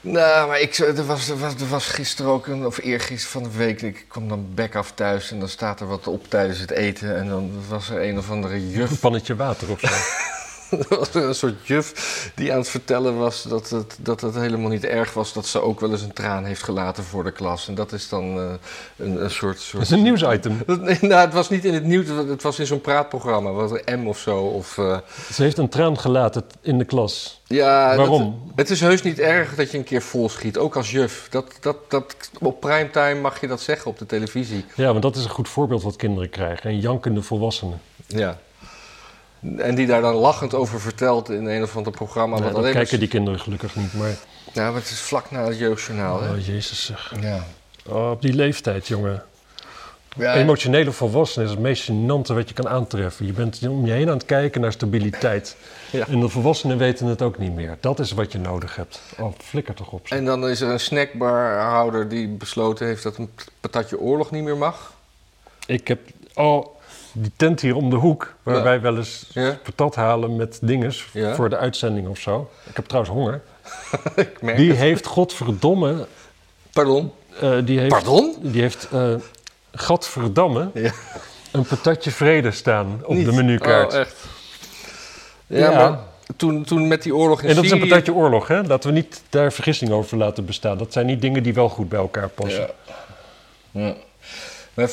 [0.00, 3.50] Nou, maar ik, er, was, er, was, er was gisteren ook, een, of eergisteren van
[3.50, 6.58] de week, ik kwam dan bek af thuis en dan staat er wat op tijdens
[6.58, 7.16] het eten.
[7.16, 9.86] En dan was er een of andere juf, een pannetje water of zo.
[10.88, 14.84] was een soort juf die aan het vertellen was dat het, dat het helemaal niet
[14.84, 17.68] erg was dat ze ook wel eens een traan heeft gelaten voor de klas.
[17.68, 18.44] En dat is dan eh,
[18.96, 19.58] een, een soort...
[19.60, 20.62] soort Dat is een nieuwsitem.
[20.66, 24.06] Dat- nou, het was niet in het nieuws, het was in zo'n praatprogramma, wat M
[24.06, 24.38] of zo.
[24.40, 24.98] Of, eh,
[25.32, 27.42] Ze heeft een traan gelaten in de klas.
[27.46, 28.20] ja, Waarom?
[28.46, 31.26] dat- het is heus niet erg dat je een keer vol schiet, ook als juf.
[31.30, 34.64] Dat, dat, dat, op primetime mag je dat zeggen op de televisie.
[34.74, 36.70] Ja, want dat is een goed voorbeeld wat kinderen krijgen.
[36.70, 37.80] En jankende volwassenen.
[38.06, 38.38] Ja.
[39.56, 42.34] En die daar dan lachend over vertelt in een of ander programma.
[42.34, 43.94] Wat dat alleen kijken die kinderen gelukkig niet.
[43.94, 44.16] Maar,
[44.52, 46.22] Ja, maar het is vlak na het jeugdjournaal.
[46.22, 46.30] Hè?
[46.32, 47.12] oh jezus zeg.
[47.20, 47.44] Ja.
[47.86, 49.22] Oh, op die leeftijd, jongen.
[50.16, 53.26] Ja, Emotionele volwassenen is het meest gênante wat je kan aantreffen.
[53.26, 55.56] Je bent om je heen aan het kijken naar stabiliteit.
[55.90, 56.06] Ja.
[56.06, 57.76] En de volwassenen weten het ook niet meer.
[57.80, 59.00] Dat is wat je nodig hebt.
[59.18, 60.08] Oh, flikker toch op.
[60.08, 60.18] zeg.
[60.18, 64.56] En dan is er een snackbarhouder die besloten heeft dat een patatje oorlog niet meer
[64.56, 64.92] mag.
[65.66, 66.00] Ik heb...
[66.34, 66.66] Oh,
[67.18, 68.34] die tent hier om de hoek...
[68.42, 68.62] waar Ja.
[68.62, 69.58] wij wel eens Ja.
[69.62, 71.08] patat halen met dinges...
[71.12, 71.34] Ja.
[71.34, 72.50] voor de uitzending of zo.
[72.68, 73.40] Ik heb trouwens honger.
[74.16, 74.78] Ik merk Die het.
[74.78, 76.06] heeft, godverdomme...
[76.72, 77.12] Pardon?
[77.40, 78.34] eh, die heeft, Pardon?
[78.40, 78.88] Die heeft,
[79.72, 80.92] gadverdamme, Ja.
[81.52, 83.24] een patatje vrede staan op Niet.
[83.26, 83.92] de menukaart.
[83.94, 84.16] Oh, echt?
[85.46, 85.98] Ja, maar
[86.36, 88.62] toen, toen met die oorlog in en dat is een Syrië- patatje oorlog, hè?
[88.62, 90.78] Laten we niet daar vergissing over laten bestaan.
[90.78, 92.70] Dat zijn niet dingen die wel goed bij elkaar passen.
[93.70, 93.94] Ja.
[94.76, 94.90] Maar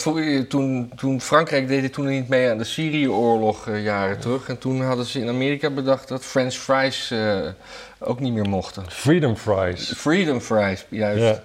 [0.47, 4.49] toen, toen Frankrijk deed het toen niet mee aan de Syrië-oorlog eh, jaren terug.
[4.49, 7.39] En toen hadden ze in Amerika bedacht dat French fries eh,
[7.99, 8.91] ook niet meer mochten.
[8.91, 9.93] Freedom fries.
[9.95, 11.23] Freedom fries, juist.
[11.23, 11.41] Ja.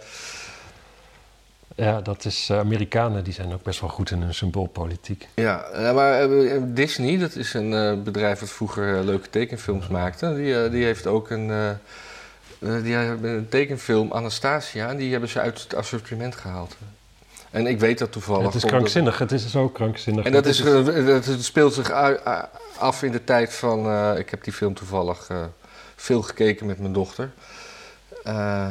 [1.85, 2.49] ja, dat is...
[2.51, 5.29] eh, Amerikanen die zijn ook best wel goed in hun symboolpolitiek.
[5.35, 6.29] Ja, maar
[6.75, 10.35] Disney, dat is een bedrijf dat vroeger leuke tekenfilms maakte.
[10.35, 11.77] Die, die heeft ook een,
[12.59, 16.77] die hebben een tekenfilm, Anastasia, en die hebben ze uit het assortiment gehaald.
[17.51, 18.45] En ik weet dat toevallig.
[18.47, 19.19] het is krankzinnig.
[19.19, 20.25] Het is zo krankzinnig.
[20.25, 21.91] En dat, is, dat speelt zich
[22.79, 23.87] af in de tijd van.
[23.87, 25.45] eh, ik heb die film toevallig eh,
[25.97, 27.31] veel gekeken met mijn dochter.
[28.25, 28.71] Eh,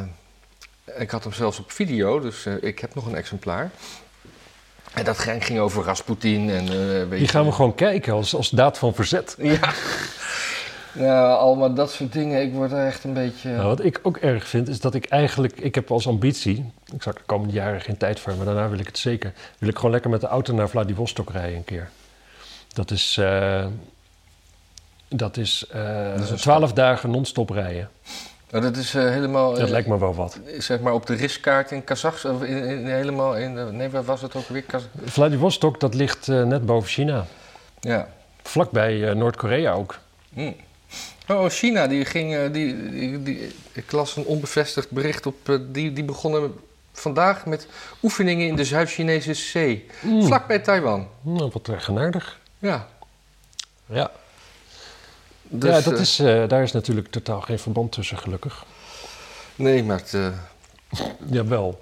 [0.98, 3.70] ik had hem zelfs op video, dus ik heb nog een exemplaar.
[4.94, 6.66] En dat ging over Rasputin en...
[6.98, 9.34] weet Die je- gaan we gewoon kijken als, als daad van verzet.
[9.38, 9.58] Ja.
[10.92, 12.42] Nou, allemaal dat soort dingen.
[12.42, 13.50] Ik word er echt een beetje...
[13.50, 15.60] Nou, wat ik ook erg vind, is dat ik eigenlijk...
[15.60, 18.78] Ik heb als ambitie, ik zal de komende jaren geen tijd voor, maar daarna wil
[18.78, 19.32] ik het zeker...
[19.58, 21.88] wil ik gewoon lekker met de auto naar Vladivostok rijden een keer.
[22.72, 23.16] Dat is...
[23.20, 23.66] eh,
[25.08, 27.88] dat is, eh, Dat is een 12 dagen non-stop rijden.
[28.50, 29.50] Nou, dat is eh, helemaal...
[29.50, 30.38] Dat eh, lijkt me wel wat.
[30.58, 33.76] Zeg maar op de riskaart in Kazachstan, of in, in- helemaal in...
[33.76, 34.62] nee, waar was het ook weer?
[34.62, 37.24] Kaz- Vladivostok, dat ligt eh, net boven China.
[37.80, 38.08] ja.
[38.42, 39.98] Vlakbij eh, Noord-Korea ook.
[40.34, 40.50] Hm.
[41.28, 42.34] Oh, China, die ging...
[42.36, 45.48] eh, die, die, die- ik las een onbevestigd bericht op...
[45.48, 46.54] eh, die, die begonnen
[46.92, 47.66] vandaag met
[48.02, 49.86] oefeningen in de Zuid-Chinese zee.
[50.02, 50.22] Mm.
[50.22, 51.08] Vlak bij Taiwan.
[51.22, 52.38] Nou, wat eigenaardig.
[52.58, 52.88] Ja.
[53.86, 54.10] Ja,
[55.42, 56.16] Dus, ja dat eh, is,
[56.48, 58.64] daar is natuurlijk totaal geen verband tussen, gelukkig.
[59.56, 60.14] Nee, maar het...
[60.14, 60.28] eh,
[61.36, 61.80] Jawel.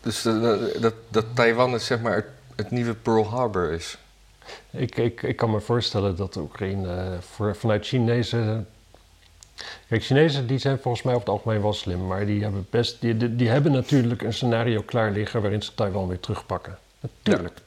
[0.00, 3.98] dus dat, dat Taiwan het, zeg maar, het, het nieuwe Pearl Harbor is.
[4.70, 8.68] Ik, ik, ik kan me voorstellen dat Oekraïne eh, voor, vanuit Chinezen.
[9.88, 13.00] Kijk, Chinezen die zijn volgens mij over het algemeen wel slim, maar die hebben, best,
[13.00, 16.78] die, die, die hebben natuurlijk een scenario klaar liggen waarin ze Taiwan weer terugpakken.
[17.00, 17.60] Natuurlijk.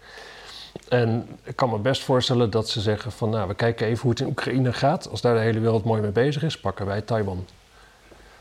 [0.89, 4.11] En ik kan me best voorstellen dat ze zeggen van nou, we kijken even hoe
[4.11, 5.09] het in Oekraïne gaat.
[5.09, 7.45] Als daar de hele wereld mooi mee bezig is, pakken wij Taiwan.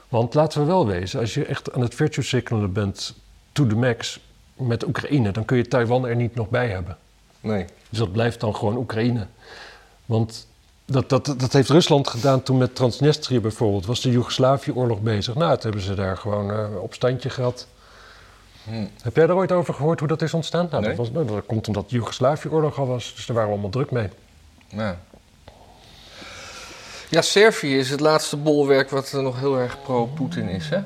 [0.08, 3.14] Want laten we wel wezen, als je echt aan het virtue signalen bent
[3.52, 4.20] to the max
[4.56, 6.96] met Oekraïne, dan kun je Taiwan er niet nog bij hebben.
[7.44, 7.64] Nee.
[7.88, 9.26] Dus dat blijft dan gewoon Oekraïne.
[10.06, 10.46] Want
[10.84, 13.86] dat, dat, dat heeft Rusland gedaan toen met Transnistrië bijvoorbeeld.
[13.86, 15.34] Was de Joegoslavië-oorlog bezig.
[15.34, 17.66] Nou, toen hebben ze daar gewoon eh, op standje gehad.
[18.64, 18.86] Hm.
[19.02, 20.68] Heb jij er ooit over gehoord hoe dat is ontstaan?
[20.70, 20.88] Nou, Nee.
[20.88, 23.12] dat, was, nou, dat komt omdat de Joegoslavië-oorlog al was.
[23.14, 24.08] Dus daar waren we allemaal druk mee.
[24.68, 24.98] Ja.
[27.10, 30.78] Ja, Servië is het laatste bolwerk wat nog heel erg pro-Poetin is, hè?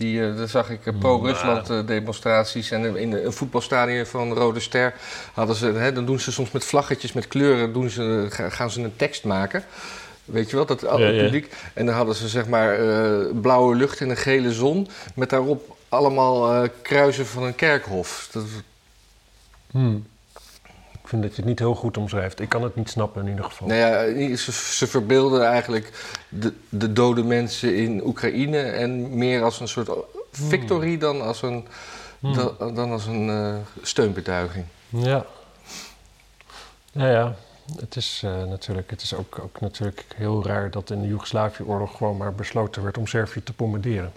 [0.00, 2.70] Die, eh, daar zag ik eh, pro-Rusland eh, demonstraties.
[2.70, 4.94] En in een voetbalstadion van Rode Ster
[5.34, 5.66] hadden ze...
[5.66, 7.72] Hè, dan doen ze soms met vlaggetjes, met kleuren...
[7.72, 9.64] Doen ze, ga- gaan ze een tekst maken.
[10.24, 10.96] Weet je wel, dat ja.
[10.96, 11.54] publiek.
[11.74, 12.76] En dan hadden ze zeg maar
[13.34, 14.88] blauwe lucht en een gele zon...
[15.14, 18.28] met daarop allemaal kruisen van een kerkhof.
[18.32, 18.44] Dat,
[19.70, 20.06] Hmm.
[21.10, 22.40] Ik vind dat je het niet heel goed omschrijft.
[22.40, 23.66] Ik kan het niet snappen in ieder geval.
[23.68, 25.90] Nou ja, ze, ze verbeelden eigenlijk
[26.28, 29.90] de, de dode mensen in Oekraïne en meer als een soort
[30.32, 31.66] victorie dan als een,
[32.20, 32.34] Hmm.
[32.34, 34.64] da- dan als een eh, steunbetuiging.
[34.88, 35.24] Ja.
[36.92, 37.34] Ja, ja.
[37.80, 41.96] Het is, eh, natuurlijk, het is ook, ook natuurlijk heel raar dat in de Joegoslavië-oorlog
[41.96, 44.12] gewoon maar besloten werd om Servië te bombarderen.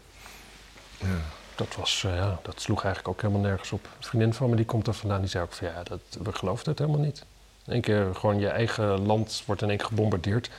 [0.97, 1.07] Ja.
[1.55, 3.83] Dat, was, eh, ja, dat sloeg eigenlijk ook helemaal nergens op.
[3.85, 6.31] Een vriendin van me die komt er vandaan, die zei ook van ja, dat, we
[6.33, 7.23] geloofden het helemaal niet.
[7.65, 10.49] In één keer gewoon je eigen land wordt in één keer gebombardeerd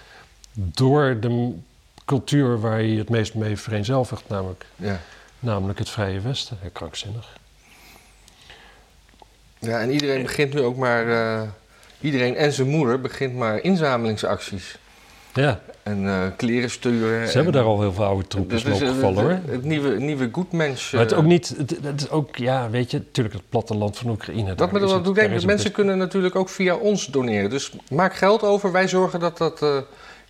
[0.52, 1.52] door de
[2.04, 5.00] cultuur waar je het meest mee vereenzelvigt, namelijk, Ja.
[5.38, 6.58] namelijk het Vrije Westen.
[6.62, 7.36] Ja, krankzinnig.
[9.58, 11.48] ja, en iedereen begint nu ook maar, eh,
[12.00, 14.76] iedereen en zijn moeder begint maar inzamelingsacties.
[15.34, 17.28] Ja, En eh, kleren sturen.
[17.28, 19.38] ze hebben daar al heel veel oude troepen Dus, dus gevallen hoor.
[19.46, 20.90] Het, nieuwe, nieuwe goedmens.
[20.90, 23.48] Maar het is eh, ook niet, het, het is ook, ja, weet je, natuurlijk het
[23.48, 24.54] platteland van Oekraïne.
[24.54, 27.50] Dat dat het mensen kunnen natuurlijk ook via ons doneren.
[27.50, 29.76] Dus maak geld over, wij zorgen dat dat eh,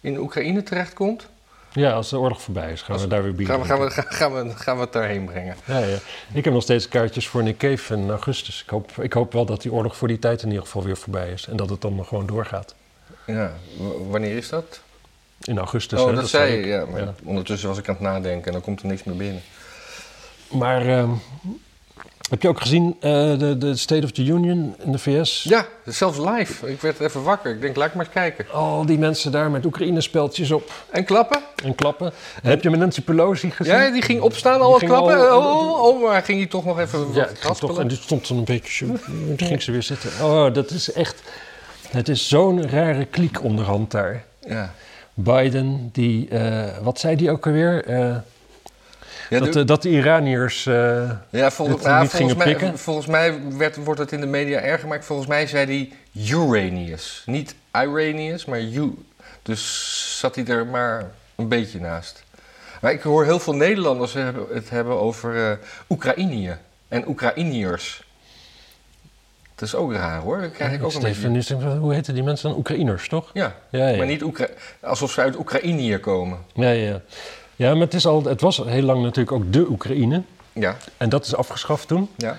[0.01, 1.27] in Oekraïne terechtkomt.
[1.73, 3.91] Ja, als de oorlog voorbij is, gaan we daar weer bier Gaan we, gaan, we,
[3.91, 5.57] gaan, we, gaan we het daarheen brengen.
[5.65, 5.97] Ja, ja.
[6.33, 8.63] Ik heb nog steeds kaartjes voor Nick Cave in augustus.
[8.63, 10.97] Ik hoop, ik hoop wel dat die oorlog voor die tijd in ieder geval weer
[10.97, 11.47] voorbij is.
[11.47, 12.75] En dat het dan nog gewoon doorgaat.
[13.27, 14.81] Ja, w- wanneer is dat?
[15.45, 16.01] In augustus.
[16.01, 16.67] oh, hè, dat, zei je.
[16.67, 17.15] Ja, maar Ja.
[17.25, 19.43] ondertussen was ik aan het nadenken en dan komt er niks meer binnen.
[20.51, 21.11] Maar ehm,
[22.31, 25.43] heb je ook gezien eh, de, de State of the Union in de VS?
[25.43, 26.71] Ja, zelfs live.
[26.71, 27.55] Ik werd even wakker.
[27.55, 28.47] Ik denk, laat ik maar eens kijken.
[28.53, 31.43] Al die mensen daar met Oekraïne-speltjes op En klappen?
[31.65, 32.13] en klappen.
[32.43, 33.75] Heb je met Nancy Pelosi gezien?
[33.75, 35.31] Ja, die ging opstaan, al klappen.
[35.31, 37.29] al- oh, oh, maar ging hij toch nog even Ja,
[37.59, 38.93] toch, en die stond dan een beetje zo.
[39.07, 40.11] Toen ging ze weer zitten.
[40.23, 41.23] Oh, dat is echt.
[41.91, 44.25] Het is zo'n rare kliek onderhand daar.
[44.49, 44.75] Ja.
[45.15, 46.29] Biden, die.
[46.29, 47.85] eh, wat zei die ook alweer?
[47.85, 48.17] Eh,
[49.31, 50.67] Ja, dat, de- de, dat de Iraniërs.
[50.67, 52.79] eh, Ja, volgens, het ja, niet volgens, gingen mij, pikken?
[52.79, 55.93] volgens mij werd, wordt het in de media erger, maar volgens mij zei hij
[56.35, 57.23] Uranius.
[57.27, 58.95] Niet Iranius, maar U.
[59.43, 62.23] Dus zat hij er maar een beetje naast.
[62.81, 65.57] Maar ik hoor heel veel Nederlanders hebben- het hebben over eh
[65.89, 66.57] Oekraïnië
[66.89, 68.04] en Oekraïniërs.
[69.55, 70.41] Dat is ook raar hoor.
[70.41, 71.57] Dat krijg ik ook een Steven, beetje.
[71.57, 72.59] denk ik, hoe heten die mensen dan?
[72.59, 73.31] Oekraïners, toch?
[73.33, 73.97] Ja, Ja, ja.
[73.97, 74.47] maar niet Oekra
[74.81, 76.39] alsof ze uit Oekraïnië komen.
[76.55, 77.01] Ja, ja,
[77.57, 77.73] ja.
[77.73, 80.23] Maar het, is al, het was heel lang natuurlijk ook de Oekraïne.
[80.53, 82.09] Ja, En dat is afgeschaft toen.
[82.17, 82.37] ja.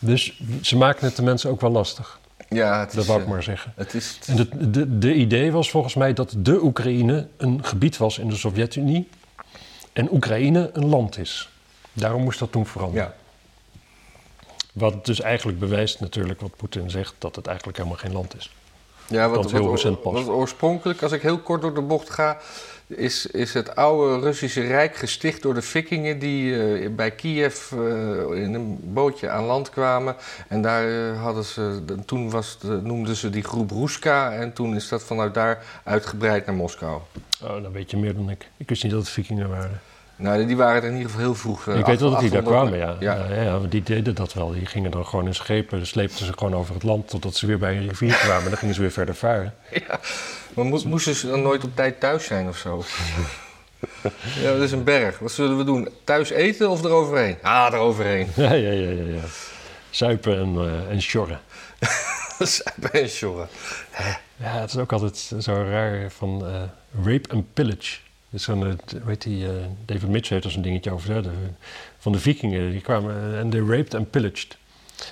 [0.00, 2.18] Dus ze maken het de mensen ook wel lastig.
[2.48, 3.72] Ja, het Dat is, wou ik eh, maar zeggen.
[3.76, 7.96] Het is, En de, de, de idee was volgens mij dat de Oekraïne een gebied
[7.96, 9.08] was in de Sovjet-Unie
[9.92, 11.48] en Oekraïne een land is.
[11.92, 13.04] Daarom moest dat toen veranderen.
[13.04, 13.14] ja.
[14.78, 18.50] Wat dus eigenlijk bewijst natuurlijk wat Poetin zegt, dat het eigenlijk helemaal geen land is.
[19.06, 20.12] Ja, wat, Dat heel wat, recent pas.
[20.12, 22.38] wat oorspronkelijk, als ik heel kort door de bocht ga,
[22.86, 27.78] is, is het oude Russische Rijk gesticht door de vikingen die eh, bij Kiev eh,
[28.42, 30.16] in een bootje aan land kwamen.
[30.48, 34.74] En daar eh, hadden ze, toen was de, noemden ze die groep Ruska en toen
[34.74, 37.00] is dat vanuit daar uitgebreid naar Moskou.
[37.42, 38.48] Oh, dan weet je meer dan ik.
[38.56, 39.80] Ik wist niet dat het vikingen waren.
[40.18, 41.68] Nou, die waren er in ieder geval heel vroeg.
[41.68, 43.14] eh, ik weet wel dat die daar 800 kwamen, ja.
[43.14, 43.24] Ja.
[43.28, 43.34] Ja.
[43.34, 44.52] Ja, ja, die deden dat wel.
[44.52, 47.58] Die gingen dan gewoon in schepen, sleepten ze gewoon over het land totdat ze weer
[47.58, 48.48] bij een rivier kwamen.
[48.48, 49.54] Dan gingen ze weer verder varen.
[50.54, 52.82] Maar mo- moesten ze dan nooit op tijd thuis zijn of zo?
[54.42, 55.18] ja, dat is een berg.
[55.18, 55.88] Wat zullen we doen?
[56.04, 57.36] Thuis eten of eroverheen?
[57.42, 58.28] Ah, eroverheen.
[58.36, 59.02] Ja, ja, ja, ja.
[59.14, 59.20] ja.
[59.90, 61.40] Zuipen en, eh en sjorren.
[62.38, 63.48] Zuipen en sjorren.
[64.36, 66.62] Ja, het is ook altijd zo raar van eh,
[67.04, 67.96] rape and pillage.
[68.30, 68.72] Dus zo'n, eh,
[69.04, 69.52] weet die, eh,
[69.84, 71.12] David Mitchell heeft er zo'n dingetje over.
[71.14, 71.30] hè, de-
[71.98, 74.56] van de vikingen, die kwamen eh, en they raped and pillaged.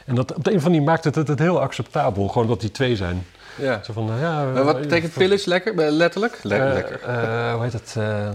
[0.05, 2.49] En dat, op de een of andere manier maakt het het, het heel acceptabel, gewoon
[2.49, 3.27] dat die twee zijn.
[3.59, 3.83] Ja.
[3.83, 5.91] Zo van, ja, Maar wat betekent van- pillage lekker?
[5.93, 6.39] Letterlijk?
[6.43, 7.03] Le- lekker.
[7.03, 7.95] eh, hoe heet het?
[7.97, 8.35] eh, ehm,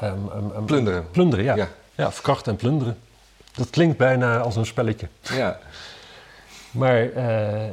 [0.00, 1.10] ehm, ehm, Plunderen.
[1.10, 1.54] Plunderen, ja.
[1.54, 1.68] Ja.
[1.94, 2.12] ja.
[2.12, 2.96] verkrachten en plunderen.
[3.54, 5.08] Dat klinkt bijna als een spelletje.
[5.34, 5.58] Ja.
[6.70, 7.02] Maar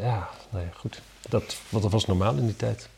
[0.02, 1.02] ja, nee, goed.
[1.30, 2.90] Dat, dat was normaal in die tijd.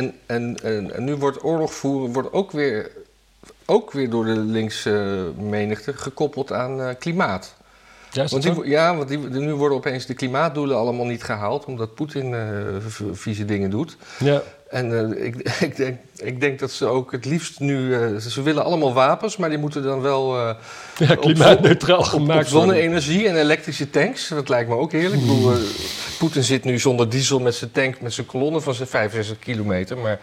[0.00, 2.90] En, en, en, en nu wordt oorlog voeren wordt ook, weer,
[3.66, 7.54] ook weer door de linkse menigte gekoppeld aan eh, klimaat.
[8.10, 11.94] Ja, Want die, ja, want die, nu worden opeens de klimaatdoelen allemaal niet gehaald, omdat
[11.94, 12.40] Poetin eh,
[13.12, 13.96] vieze dingen doet.
[14.18, 15.34] Ja, En eh, ik,
[15.68, 17.94] ik, denk, ik denk dat ze ook het liefst nu.
[17.94, 20.36] eh, ze, willen allemaal wapens, maar die moeten dan wel.
[20.38, 20.54] eh,
[21.08, 22.70] ja klimaatneutraal gemaakt worden.
[22.76, 24.28] zonne-energie en elektrische tanks.
[24.28, 25.20] Dat lijkt me ook heerlijk.
[25.22, 25.58] Ik bedoel, eh,
[26.18, 29.98] Poetin zit nu zonder diesel met zijn tank, met zijn kolonne van zijn 65 kilometer.
[29.98, 30.18] Maar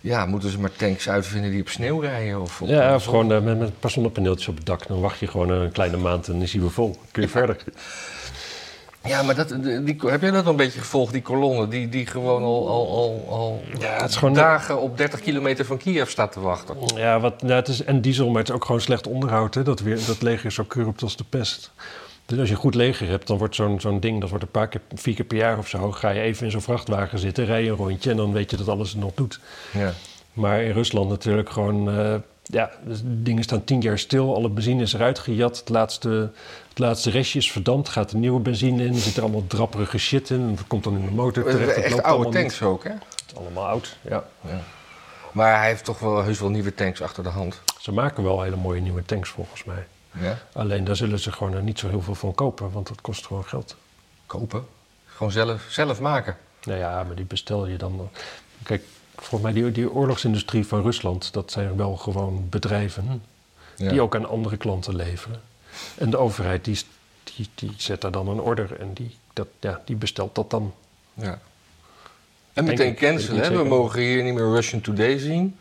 [0.00, 2.40] ja, moeten ze maar tanks uitvinden die op sneeuw rijden?
[2.40, 4.86] Of op, Ja, of gewoon met, met een paar zonnepaneeltjes op het dak.
[4.86, 6.96] Dan wacht je gewoon een kleine maand en dan is hij weer vol.
[7.10, 7.56] Kun je verder.
[9.04, 9.48] Ja, maar dat,
[9.84, 11.68] die, heb jij dat een beetje gevolgd, die kolonne?
[11.68, 15.64] Die, die gewoon al, al, al, al Ja, het is gewoon- dagen op 30 kilometer
[15.64, 16.76] van Kiev staat te wachten.
[16.96, 19.54] Ja, wat, nou, het is en diesel, maar het is ook gewoon slecht onderhoud.
[19.54, 19.62] Hè?
[19.62, 21.70] Dat, weer, dat leger is zo corrupt als de pest.
[22.26, 24.50] Dus als je een goed leger hebt, dan wordt zo'n zo'n ding, dat wordt een
[24.50, 25.92] paar keer, vier keer per jaar of zo.
[25.92, 28.56] Ga je even in zo'n vrachtwagen zitten, rij je een rondje en dan weet je
[28.56, 29.40] dat alles het nog doet.
[29.72, 29.92] Ja.
[30.32, 34.34] Maar in Rusland natuurlijk gewoon, eh, ja, dus dingen staan tien jaar stil.
[34.34, 35.58] Alle benzine is eruit gejat.
[35.58, 36.30] Het laatste,
[36.80, 37.88] laatste restje is verdampt.
[37.88, 38.94] Gaat er nieuwe benzine in.
[38.94, 40.54] Er zit er allemaal drapperige shit in.
[40.56, 41.76] Dat komt dan in de motor terecht.
[41.76, 42.90] Echt oude tanks ook, hè?
[42.90, 44.24] Het is allemaal oud, ja.
[45.32, 47.60] Maar hij heeft toch wel heus wel nieuwe tanks achter de hand.
[47.80, 49.86] Ze maken wel hele mooie nieuwe tanks volgens mij.
[50.20, 50.38] Ja.
[50.52, 53.44] Alleen daar zullen ze gewoon niet zo heel veel van kopen, want dat kost gewoon
[53.44, 53.76] geld.
[54.26, 54.66] Kopen.
[55.06, 56.36] Gewoon zelf, zelf maken.
[56.64, 58.08] Nou ja, maar die bestel je dan.
[58.62, 58.82] Kijk,
[59.16, 63.22] volgens mij die, die oorlogsindustrie van Rusland, dat zijn wel gewoon bedrijven
[63.76, 63.88] Ja.
[63.90, 65.40] die ook aan andere klanten leveren.
[65.98, 66.78] En de overheid die,
[67.24, 70.74] die, die zet daar dan een order en die, dat, ja, die bestelt dat dan.
[71.14, 71.38] Ja.
[72.52, 73.42] En meteen ik, cancelen.
[73.42, 73.56] hè?
[73.62, 75.56] We mogen hier niet meer Russian Today zien.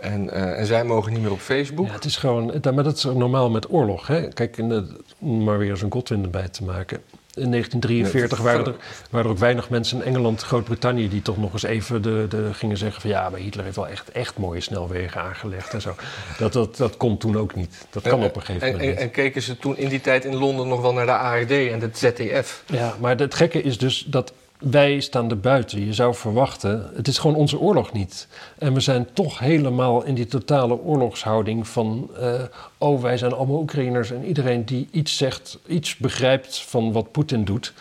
[0.00, 1.86] En, eh, en zij mogen niet meer op Facebook.
[1.86, 4.06] Ja, het is gewoon, maar dat is normaal met oorlog.
[4.06, 4.28] Hè?
[4.28, 7.02] Kijk, in de, om maar weer eens een Godwin erbij te maken.
[7.34, 8.74] In 1943 Nee, waren er,
[9.10, 12.48] waren er ook weinig mensen in Engeland, Groot-Brittannië, die toch nog eens even de, de,
[12.52, 15.94] gingen zeggen van ja, maar Hitler heeft wel echt, echt mooie snelwegen aangelegd en zo.
[16.38, 17.86] Dat, dat, dat kon toen ook niet.
[17.90, 19.04] Dat kan En- op een gegeven en, moment en, niet.
[19.04, 21.78] en keken ze toen in die tijd in Londen nog wel naar de ARD en
[21.78, 22.62] de ZDF.
[22.66, 25.86] Ja, maar het gekke is dus dat wij staan er buiten.
[25.86, 28.28] Je zou verwachten, het is gewoon onze oorlog niet.
[28.58, 32.10] En we zijn toch helemaal in die totale oorlogshouding van...
[32.20, 32.42] eh,
[32.78, 37.44] oh, wij zijn allemaal Oekraïners en iedereen die iets zegt, iets begrijpt van wat Poetin
[37.44, 37.72] doet...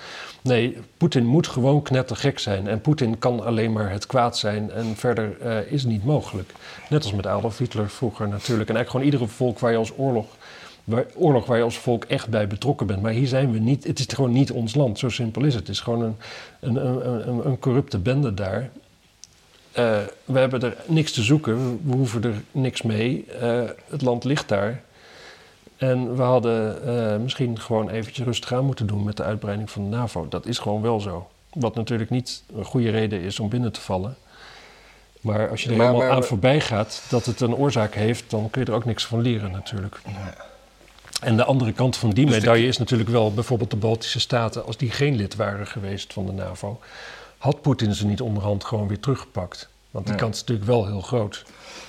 [0.42, 2.68] Nee, Poetin moet gewoon knettergek zijn.
[2.68, 4.72] En Poetin kan alleen maar het kwaad zijn.
[4.72, 6.52] En verder eh, is niet mogelijk.
[6.89, 8.70] Net als met Adolf Hitler vroeger natuurlijk.
[8.70, 10.26] En eigenlijk gewoon iedere volk waar je als oorlog
[10.89, 13.02] waar, oorlog waar je als volk echt bij betrokken bent.
[13.02, 13.84] Maar hier zijn we niet.
[13.84, 14.99] Het is gewoon niet ons land.
[14.99, 15.67] Zo simpel is het.
[15.67, 16.15] Het is gewoon een,
[16.75, 18.69] een, een, een, corrupte bende daar.
[19.71, 21.80] Eh, we hebben er niks te zoeken.
[21.84, 23.25] We hoeven er niks mee.
[23.39, 24.82] Eh, het land ligt daar.
[25.78, 29.89] En we hadden eh, misschien gewoon eventjes rustig aan moeten doen met de uitbreiding van
[29.89, 30.28] de NAVO.
[30.30, 31.28] Dat is gewoon wel zo.
[31.54, 34.15] Wat natuurlijk niet een goede reden is om binnen te vallen.
[35.21, 38.23] Maar als je er Maar- helemaal maar- aan voorbij gaat dat het een oorzaak heeft,
[38.28, 40.02] dan kun je er ook niks van leren natuurlijk.
[41.19, 44.65] En de andere kant van die Dus medaille is natuurlijk wel bijvoorbeeld de Baltische Staten.
[44.65, 46.79] Als die geen lid waren geweest van de NAVO,
[47.38, 49.69] had Poetin ze niet onderhand gewoon weer teruggepakt.
[49.91, 50.21] Want die Ja.
[50.21, 51.43] kans is natuurlijk wel heel groot.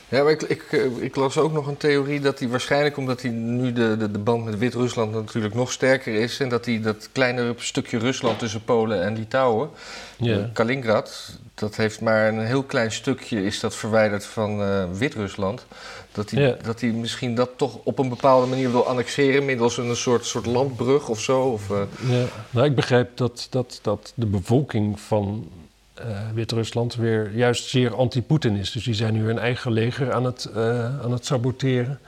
[0.09, 3.23] Ja, maar ik, ik, eh, ik las ook nog een theorie dat hij waarschijnlijk, omdat
[3.23, 6.41] hij nu de, de, de band met Wit-Rusland natuurlijk nog sterker is.
[6.41, 9.71] En dat hij dat kleine stukje Rusland tussen Polen en Litouwen,
[10.19, 15.67] eh, Kaliningrad, dat heeft maar een heel klein stukje is dat verwijderd van eh, Wit-Rusland.
[16.13, 16.57] Dat hij, Ja.
[16.63, 20.47] dat hij misschien dat toch op een bepaalde manier wil annexeren middels een soort, soort
[20.47, 21.43] landbrug of zo.
[21.43, 25.49] Of, eh, Ja, nou, ik begrijp dat, dat, dat de bevolking van
[25.95, 28.71] eh, Wit-Rusland weer juist zeer anti-Poetin is.
[28.73, 32.01] Dus die zijn nu hun eigen leger aan het, eh, aan het saboteren.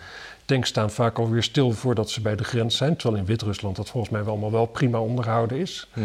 [0.44, 2.96] Tanks staan vaak alweer stil voordat ze bij de grens zijn.
[2.96, 5.88] Terwijl in Wit-Rusland dat volgens mij wel allemaal wel prima onderhouden is.
[5.92, 6.00] hm.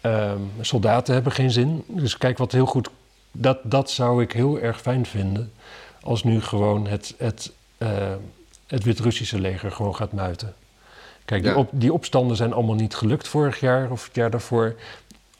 [0.00, 1.84] Ehm, soldaten hebben geen zin.
[1.86, 2.88] Dus kijk wat heel goed.
[3.32, 5.52] Dat, dat zou ik heel erg fijn vinden.
[6.06, 7.88] Als nu gewoon het, het, eh,
[8.66, 10.54] het Wit-Russische leger gewoon gaat muiten.
[11.24, 14.74] Kijk, die, op, die opstanden zijn allemaal niet gelukt vorig jaar of het jaar daarvoor.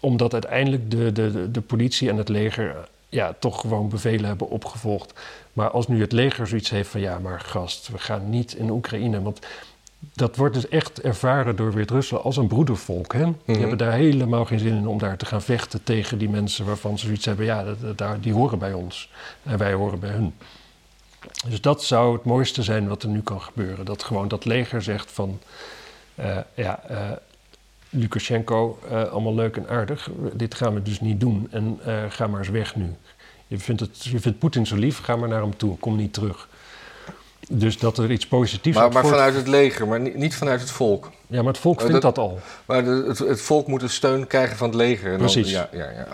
[0.00, 4.50] Omdat uiteindelijk de, de, de, de politie en het leger ja, toch gewoon bevelen hebben
[4.50, 5.12] opgevolgd.
[5.52, 8.70] Maar als nu het leger zoiets heeft van ja, maar gast, we gaan niet in
[8.70, 9.22] Oekraïne.
[9.22, 9.38] Want
[10.12, 13.12] dat wordt dus echt ervaren door Wit-Rusland als een broedervolk.
[13.12, 13.22] Hè?
[13.24, 13.58] Die Mhm.
[13.60, 16.98] hebben daar helemaal geen zin in om daar te gaan vechten tegen die mensen waarvan
[16.98, 17.44] ze zoiets hebben.
[17.44, 19.10] Ja, dat, dat- die horen bij ons
[19.42, 20.34] en wij horen bij hun.
[21.48, 23.84] Dus dat zou het mooiste zijn wat er nu kan gebeuren.
[23.84, 25.40] Dat gewoon dat leger zegt van,
[26.14, 26.98] eh, ja, eh,
[27.90, 30.08] Lukashenko, eh, allemaal leuk en aardig.
[30.32, 32.94] Dit gaan we dus niet doen en ga maar eens weg nu.
[33.46, 36.12] Je vindt, het, je vindt Poetin zo lief, ga maar naar hem toe, kom niet
[36.12, 36.48] terug.
[37.50, 40.60] Dus dat er iets positiefs Maar, maar voort- vanuit het leger, maar niet, niet vanuit
[40.60, 41.10] het volk.
[41.26, 42.40] Ja, maar het volk vindt dat- dat al.
[42.66, 45.04] Maar de, het, het volk moet een steun krijgen van het leger.
[45.12, 45.50] En dan- Precies.
[45.50, 46.06] ja, ja, ja.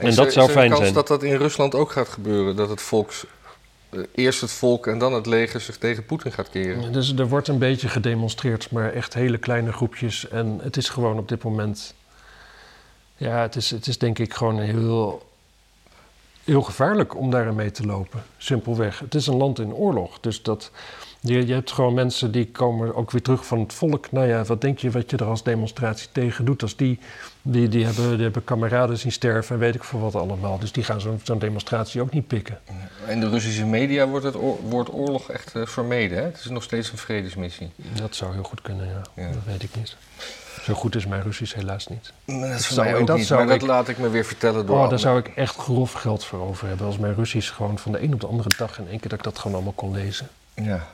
[0.00, 0.94] En is dat zou is er fijn kans zijn.
[0.94, 2.56] dat dat in Rusland ook gaat gebeuren?
[2.56, 3.10] Dat het volk,
[4.14, 6.92] eerst het volk en dan het leger zich tegen Poetin gaat keren?
[6.92, 10.28] Dus er wordt een beetje gedemonstreerd, maar echt hele kleine groepjes.
[10.28, 11.94] En het is gewoon op dit moment.
[13.16, 15.22] Ja, het is, het is denk ik gewoon heel,
[16.44, 18.22] heel gevaarlijk om daarin mee te lopen.
[18.36, 18.98] Simpelweg.
[18.98, 20.20] Het is een land in oorlog.
[20.20, 20.70] Dus dat.
[21.20, 24.12] Je, je hebt gewoon mensen die komen ook weer terug van het volk.
[24.12, 26.62] Nou ja, wat denk je wat je er als demonstratie tegen doet?
[26.62, 26.98] Als die,
[27.42, 30.58] die, die, hebben, die hebben kameraden zien sterven en weet ik veel wat allemaal.
[30.58, 32.60] Dus die gaan zo'n zo'n demonstratie ook niet pikken.
[33.08, 34.36] In de Russische media wordt het
[34.68, 36.18] woord oorlog echt eh, vermeden.
[36.18, 36.24] Hè?
[36.24, 37.70] Het is nog steeds een vredesmissie.
[37.76, 39.22] Dat zou heel goed kunnen, ja.
[39.22, 39.32] Ja.
[39.32, 39.96] Dat weet ik niet.
[40.62, 42.12] Zo goed is mijn Russisch helaas niet.
[42.24, 44.66] Maar dat zou- mij ook dat niet, zou maar dat laat ik me weer vertellen
[44.66, 46.86] door Oh, daar zou ik echt grof geld voor over hebben.
[46.86, 49.18] Als mijn Russisch gewoon van de een op de andere dag in één keer dat
[49.18, 50.28] ik dat gewoon allemaal kon lezen.
[50.54, 50.86] Ja.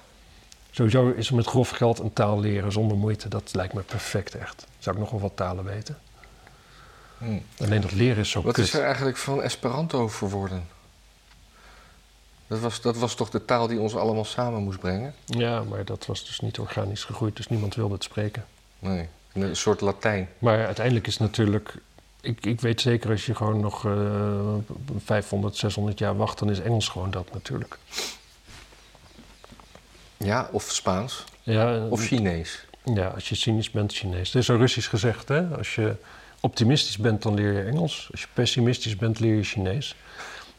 [0.71, 4.67] Sowieso is met grof geld een taal leren zonder moeite, dat lijkt me perfect echt.
[4.79, 5.99] Zou ik nog wel wat talen weten.
[7.19, 7.39] Hm.
[7.63, 8.65] Alleen dat leren is zo Wat kut.
[8.65, 10.67] is er eigenlijk van Esperanto verworden?
[12.47, 15.15] Dat was, dat was toch de taal die ons allemaal samen moest brengen?
[15.25, 18.45] Ja, maar dat was dus niet organisch gegroeid, dus niemand wilde het spreken.
[18.79, 19.09] Nee,
[19.43, 20.29] een soort Latijn.
[20.39, 21.75] Maar uiteindelijk is natuurlijk...
[22.21, 24.55] Ik, ik weet zeker als je gewoon nog eh
[25.05, 27.79] 500, 600 jaar wacht, dan is Engels gewoon dat natuurlijk.
[30.17, 31.25] Ja, of Spaans.
[31.43, 32.65] Ja, Of Chinees.
[32.85, 34.31] Ja, als je cynisch bent, Chinees.
[34.31, 35.57] Er is een Russisch gezegd, hè?
[35.57, 35.95] Als je
[36.41, 38.09] optimistisch bent, dan leer je Engels.
[38.11, 39.97] Als je pessimistisch bent, leer je Chinees.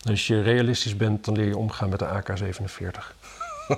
[0.03, 3.13] En als je realistisch bent, dan leer je omgaan met de AK-47.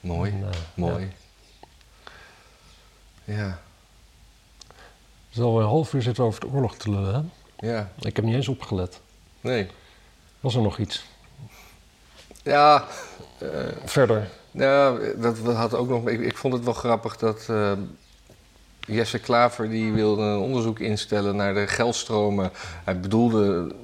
[0.00, 1.04] Mooi, En, eh, mooi.
[1.04, 1.10] Ja.
[3.34, 3.54] Het
[5.32, 7.68] is al een half uur zitten we over de oorlog te lullen, hè?
[7.68, 9.00] ja, Ik heb niet eens opgelet.
[9.40, 9.70] nee.
[10.40, 11.04] Was er nog iets?
[12.42, 12.84] Ja,
[13.38, 13.48] eh,
[13.84, 14.28] Verder.
[14.50, 16.08] ja dat had ook nog.
[16.08, 17.72] Ik, ik vond het wel grappig dat eh,
[18.86, 22.50] Jesse Klaver die wilde een onderzoek instellen naar de geldstromen.
[22.84, 23.74] Hij bedoelde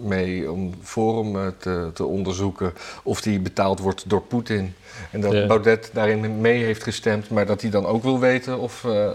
[0.00, 4.74] mee om Forum eh, te, te onderzoeken of die betaald wordt door Poetin.
[5.10, 5.46] En dat Ja.
[5.46, 9.10] Baudet daarin mee heeft gestemd, maar dat hij dan ook wil weten of eh,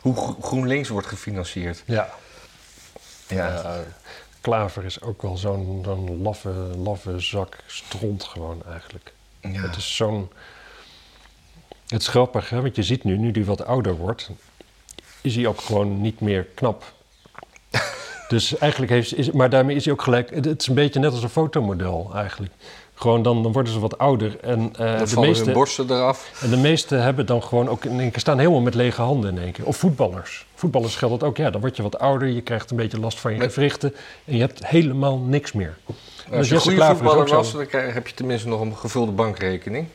[0.00, 1.82] hoe Gro- GroenLinks wordt gefinancierd.
[1.86, 2.10] Ja.
[3.28, 3.80] Ja,
[4.40, 9.12] Klaver is ook wel zo'n zo'n laffe, laffe zak stront gewoon eigenlijk.
[9.40, 9.48] ja.
[9.50, 10.30] Het is zo'n...
[11.88, 12.60] Het is grappig, hè?
[12.62, 14.30] Want je ziet nu, nu hij wat ouder wordt...
[15.24, 16.92] is hij ook gewoon niet meer knap.
[18.28, 19.18] dus eigenlijk heeft...
[19.18, 20.30] Is, maar daarmee is hij ook gelijk...
[20.34, 22.52] Het het is een beetje net als een fotomodel eigenlijk.
[22.94, 24.40] Gewoon dan, dan worden ze wat ouder.
[24.40, 26.30] En, eh, de meeste, borsten eraf.
[26.42, 28.20] en de meeste hebben dan gewoon ook in één keer...
[28.20, 29.64] staan helemaal met lege handen in één keer.
[29.66, 30.46] Of voetballers.
[30.54, 31.36] Voetballers geldt dat ook.
[31.36, 32.28] Ja, dan word je wat ouder.
[32.28, 33.94] Je krijgt een beetje last van je Met- gewrichten.
[34.24, 35.76] En je hebt helemaal niks meer.
[35.86, 35.94] Als
[36.26, 39.86] Dus je een Jesse goede voetballer was, dan heb je tenminste nog een gevulde bankrekening.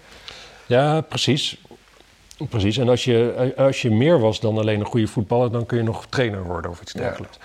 [0.66, 1.58] Ja, precies.
[2.50, 2.78] Precies.
[2.78, 5.84] En als je, als je meer was dan alleen een goede voetballer, dan kun je
[5.84, 7.00] nog trainer worden of iets Ja.
[7.00, 7.38] dergelijks.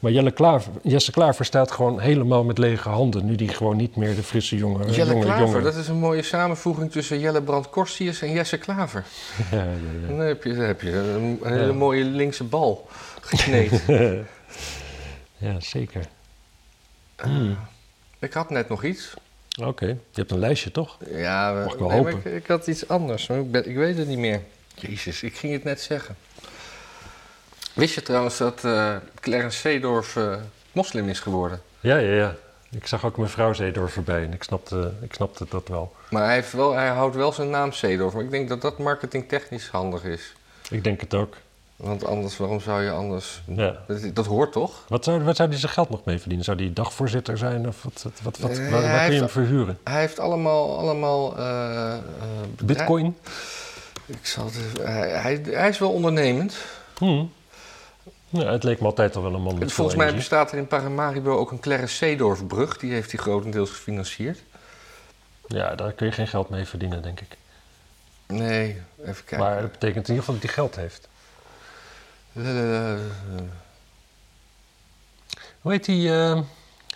[0.00, 3.26] Maar Jelle Klaver, Jesse Klaver staat gewoon helemaal met lege handen.
[3.26, 5.98] Nu die gewoon niet meer de frisse jongen Jelle jonge, Klaver, jonge- dat is een
[5.98, 9.04] mooie samenvoeging tussen Jelle Brand Korstius en Jesse Klaver.
[9.50, 11.72] Ja, ja, Dan heb je, dan heb je een, een hele Ja.
[11.72, 12.88] mooie linkse bal
[13.20, 13.82] gekneed.
[13.86, 14.12] ja.
[15.48, 16.04] ja, zeker.
[18.18, 19.14] ik had net nog iets.
[19.62, 20.96] Oké, je hebt een lijstje toch?
[21.10, 22.18] Ja, Mag ik wel nee, hopen.
[22.18, 24.40] Ik, ik had iets anders, maar ik, ben- ik weet het niet meer.
[24.74, 26.16] Jezus, ik ging het net zeggen.
[27.72, 30.36] Wist je trouwens dat eh, Clarence Seedorf eh,
[30.72, 31.62] moslim is geworden?
[31.80, 32.34] Ja, ja, ja.
[32.70, 35.94] Ik zag ook mevrouw Zeedorf voorbij en ik snapte, ik snapte dat wel.
[36.10, 38.12] Maar hij, heeft wel, hij houdt wel zijn naam Seedorf.
[38.14, 40.32] Maar ik denk dat dat marketingtechnisch handig is.
[40.70, 41.36] Ik denk het ook.
[41.80, 43.42] Want anders, waarom zou je anders...
[43.46, 43.76] Ja.
[43.86, 44.84] Dat, dat hoort toch?
[44.88, 46.44] Wat zou, wat zou hij zijn geld nog mee verdienen?
[46.44, 49.20] Zou hij dagvoorzitter zijn of wat, wat, wat, wat- Nee, waar, waar hij kun je
[49.20, 49.78] hem verhuren?
[49.84, 50.78] Hij heeft allemaal...
[50.78, 51.98] allemaal eh, eh,
[52.64, 53.16] Bitcoin?
[54.06, 56.54] Ik zal het, hij, hij, hij is wel ondernemend.
[56.98, 57.24] Hm.
[58.28, 60.28] Ja, het leek me altijd al wel een man met Volgens mij energie.
[60.28, 62.76] bestaat er in Paramaribo ook een Clarence Seedorf-brug.
[62.78, 64.42] Die heeft hij grotendeels gefinancierd.
[65.46, 67.36] Ja, daar kun je geen geld mee verdienen, denk ik.
[68.26, 69.38] Nee, even kijken.
[69.38, 71.08] Maar dat betekent in ieder geval dat hij geld heeft.
[72.44, 72.94] Eh,
[75.60, 76.10] Hoe heet die?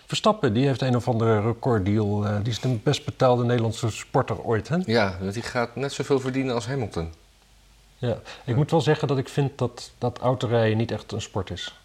[0.05, 2.25] Verstappen, die heeft een of andere recorddeal.
[2.25, 4.77] eh, die is de best betaalde Nederlandse sporter ooit, hè?
[4.85, 7.13] ja, die gaat net zoveel verdienen als Hamilton.
[7.97, 8.17] Ja.
[8.45, 11.79] Ik moet wel zeggen dat ik vind dat, dat autorijden niet echt een sport is.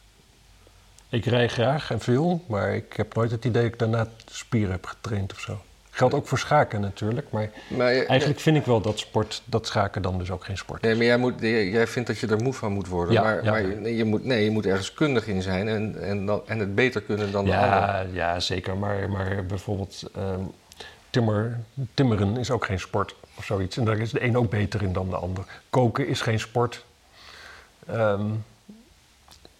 [1.09, 4.71] Ik rij graag en veel, maar ik heb nooit het idee dat ik daarna spieren
[4.71, 5.61] heb getraind of zo.
[5.91, 9.67] Geldt ook voor schaken natuurlijk, maar Maar, je- eigenlijk vind ik wel dat sport, dat
[9.67, 10.97] schaken dan dus ook geen sport Nee, is.
[10.97, 13.15] maar jij, moet, jij vindt dat je er moe van moet worden.
[13.15, 13.51] Ja, maar ja.
[13.51, 16.43] maar je, nee, je moet, nee, je moet ergens kundig in zijn en, en, dan,
[16.47, 17.69] en het beter kunnen dan de ander.
[17.71, 18.77] Ja, ja, zeker.
[18.77, 20.41] Maar, maar bijvoorbeeld ehm,
[21.11, 21.59] timmer,
[21.95, 23.77] timmeren is ook geen sport of zoiets.
[23.77, 25.45] En daar is de een ook beter in dan de ander.
[25.71, 26.85] Koken is geen sport.
[27.87, 28.25] Ehm,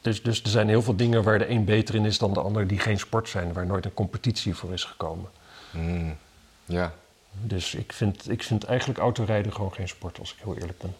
[0.01, 2.41] dus, dus er zijn heel veel dingen waar de een beter in is dan de
[2.41, 5.29] ander die geen sport zijn, waar nooit een competitie voor is gekomen.
[6.65, 6.93] Ja.
[7.33, 10.97] Dus ik vind, ik vind eigenlijk autorijden gewoon geen sport, als ik heel eerlijk ben.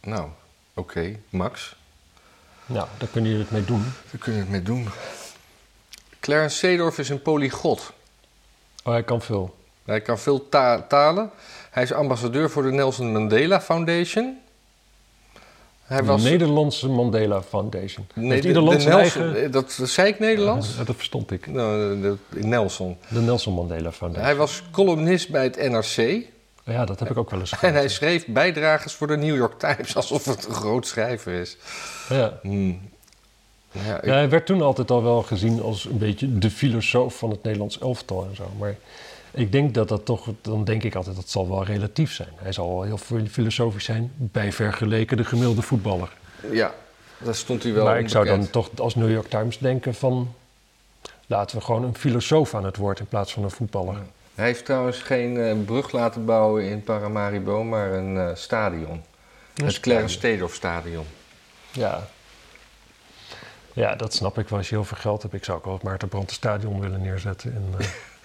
[0.00, 0.28] Nou,
[0.74, 1.16] oké.
[1.28, 1.76] Max,
[2.66, 3.82] Nou, daar kunnen jullie het mee doen.
[4.10, 4.88] daar kunnen we het mee doen.
[6.20, 7.92] Clarence Seedorf is een polygot.
[8.84, 9.56] Oh, hij kan veel.
[9.84, 11.30] Hij kan veel ta- talen.
[11.70, 14.38] Hij is ambassadeur voor de Nelson Mandela Foundation.
[15.90, 16.22] Hij was...
[16.22, 18.06] De Nederlandse Mandela Foundation.
[18.14, 19.44] Nee, Heeft de- ieder de land zijn Nelson- eigen...
[19.44, 20.76] eh, Dat zei ik Nederlands?
[20.78, 21.46] Ja, dat verstond ik.
[21.46, 22.96] Nou, de- de- Nelson.
[23.08, 24.26] De Nelson Mandela Foundation.
[24.26, 26.22] Hij was columnist bij het NRC.
[26.64, 27.74] Ja, dat heb ik ook wel eens En gehad.
[27.74, 31.56] hij schreef bijdrages voor de New York Times, alsof het een groot schrijver is.
[32.08, 32.38] Ja.
[32.42, 32.80] Hmm.
[33.72, 37.18] Ja, ik- Ja, hij werd toen altijd al wel gezien als een beetje de filosoof
[37.18, 38.50] van het Nederlands elftal en zo.
[38.58, 38.76] Maar
[39.32, 42.28] ik denk dat dat toch, dan denk ik altijd, dat zal wel relatief zijn.
[42.36, 46.12] Hij zal wel heel filosofisch zijn bij vergeleken de gemiddelde voetballer.
[46.52, 46.74] ja,
[47.18, 50.34] daar stond hij wel maar ik zou dan toch als New York Times denken van...
[51.26, 53.96] laten we gewoon een filosoof aan het woord in plaats van een voetballer.
[54.34, 59.02] Hij heeft trouwens geen eh, brug laten bouwen in Paramaribo, maar een eh, stadion.
[59.54, 61.04] het Clarence Seedorf Stadion.
[61.72, 62.08] Ja.
[63.72, 64.58] Ja, dat snap ik wel.
[64.58, 67.52] Als je heel veel geld hebt, ik zou ook wel het Maarten stadion willen neerzetten.
[67.52, 67.86] In, eh,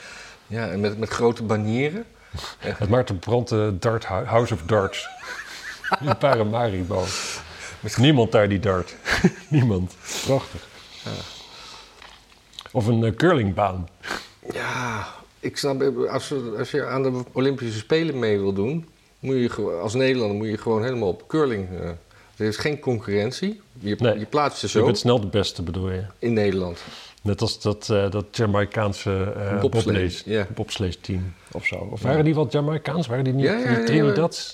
[0.47, 2.05] Ja, en met, met grote banieren.
[2.59, 5.07] het Maarten Brandt eh, Dart Hou- House of Darts.
[6.05, 7.03] in Paramaribo.
[7.97, 8.95] Niemand daar die dart.
[9.49, 9.95] Niemand.
[10.25, 10.67] Prachtig.
[12.71, 13.87] Of een eh, curlingbaan.
[14.53, 15.07] Ja,
[15.39, 18.87] ik snap, als, we- als je aan de Olympische Spelen mee wil doen,
[19.19, 21.67] moet je als Nederlander moet je gewoon helemaal op curling.
[21.79, 21.87] eh,
[22.37, 23.61] er is geen concurrentie.
[23.79, 24.19] Je, Nee.
[24.19, 26.03] je plaatst je Je zo bent snel de beste, bedoel je.
[26.19, 26.79] in Nederland.
[27.25, 31.75] Net als dat, eh dat Jamaicaanse eh Bobslee, bobslees- bobslees-team of zo.
[31.75, 33.07] Of waren die wel Jamaicaans?
[33.07, 33.75] Waren die niet Ja, ja, ja, ja.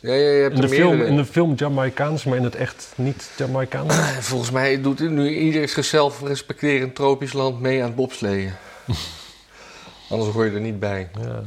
[0.02, 3.96] Ja, In de, film, in de film Jamaicaans, maar in het echt niet Jamaicaans.
[4.20, 8.52] Volgens mij doet nu ieder zichzelf respecterend tropisch land mee aan het bobsleeën.
[10.10, 11.10] Anders hoor je er niet bij.
[11.22, 11.44] Ja.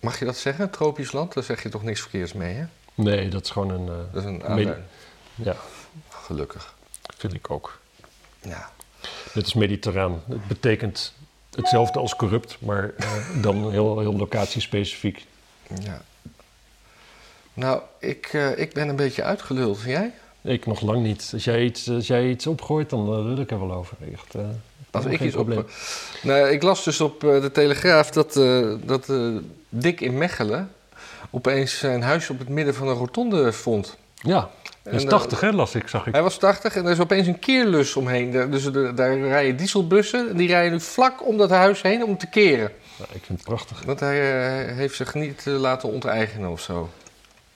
[0.00, 1.34] Mag je dat zeggen, tropisch land?
[1.34, 2.64] Daar zeg je toch niks verkeers mee, hè?
[2.94, 3.88] Nee, dat is gewoon een...
[3.88, 4.76] eh, Dat is een
[5.34, 5.56] ja,
[6.08, 6.74] Gelukkig.
[7.16, 7.78] vind ik ook.
[8.40, 8.70] Ja.
[9.34, 10.22] Dit is mediterraan.
[10.28, 11.12] Het betekent
[11.54, 15.26] hetzelfde als corrupt, maar eh, dan heel, heel locatiespecifiek.
[15.82, 16.02] ja.
[17.54, 19.80] Nou, ik, eh, ik ben een beetje uitgeluld.
[19.80, 20.12] Jij?
[20.42, 21.30] Ik nog lang niet.
[21.32, 23.96] Als jij iets, als jij iets opgooit, dan eh, wil ik er wel over.
[24.12, 24.34] Echt,
[24.90, 25.64] Als helemaal ik iets op...
[26.22, 28.32] Nou, ik las dus op de Telegraaf dat,
[28.84, 29.12] dat
[29.68, 30.72] Dick in Mechelen
[31.30, 33.96] opeens zijn huis op het midden van een rotonde vond.
[34.14, 34.50] Ja,
[34.92, 36.12] is En, 80 hè, las ik, zag ik.
[36.12, 38.30] Hij was 80 en er is opeens een keerlus omheen.
[38.32, 42.04] Daar- Dus er- daar rijden dieselbussen en die rijden nu vlak om dat huis heen
[42.04, 42.70] om te keren.
[42.98, 43.82] Ik vind het prachtig.
[43.86, 44.20] Want hij
[44.68, 46.88] eh, heeft zich niet eh, laten onteigenen of zo.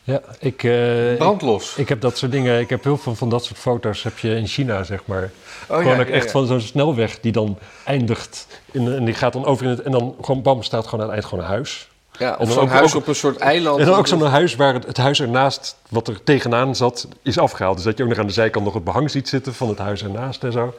[0.04, 1.76] Ja, ik, eh, ik, Brandlos.
[1.76, 4.34] ik heb dat soort dingen, ik heb heel veel van dat soort foto's heb je
[4.34, 5.30] in China, zeg maar.
[5.68, 8.46] Oh, gewoon ja, ook ja, echt van zo'n snelweg die dan eindigt.
[8.72, 9.82] In, en die gaat dan over in het.
[9.82, 11.88] En dan gewoon bam, staat gewoon aan het eind gewoon een huis.
[12.22, 13.78] Ja, of zo'n ook- huis op een soort eiland.
[13.80, 17.38] En dan ook zo'n huis waar het, het huis ernaast, wat er tegenaan zat, is
[17.38, 17.76] afgehaald.
[17.76, 19.78] Dus dat je ook nog aan de zijkant nog het behang ziet zitten van het
[19.78, 20.74] huis ernaast en zo.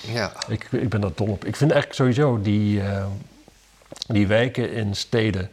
[0.00, 0.32] Ja.
[0.48, 1.44] Ik, ik ben daar dol op.
[1.44, 3.04] Ik vind eigenlijk sowieso die, eh,
[4.06, 5.50] die wijken in steden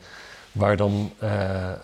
[0.51, 1.29] waar dan eh,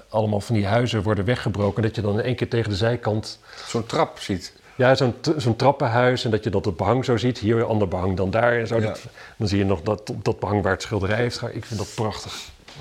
[0.09, 1.83] allemaal van die huizen worden weggebroken.
[1.83, 4.53] Dat je dan in één keer tegen de zijkant Zo'n trap ziet.
[4.75, 7.37] ja, zo'n zo'n trappenhuis en dat je dat het behang zo ziet.
[7.37, 8.75] Hier een ander behang dan daar en zo.
[8.75, 8.81] Ja.
[8.81, 9.01] Dat-
[9.37, 11.41] dan zie je nog dat, dat behang waar het schilderij heeft.
[11.51, 12.33] Ik vind dat prachtig.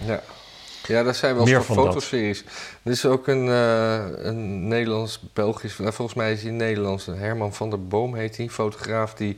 [0.07, 0.21] Ja.
[0.89, 1.85] Ja, dat zijn wel Meer van dat.
[1.87, 2.45] fotoseries.
[2.83, 7.71] Er is ook een, eh, een Nederlands-Belgisch, nou, volgens mij is hij Nederlands, Herman van
[7.71, 9.37] der Boom heet hij, fotograaf die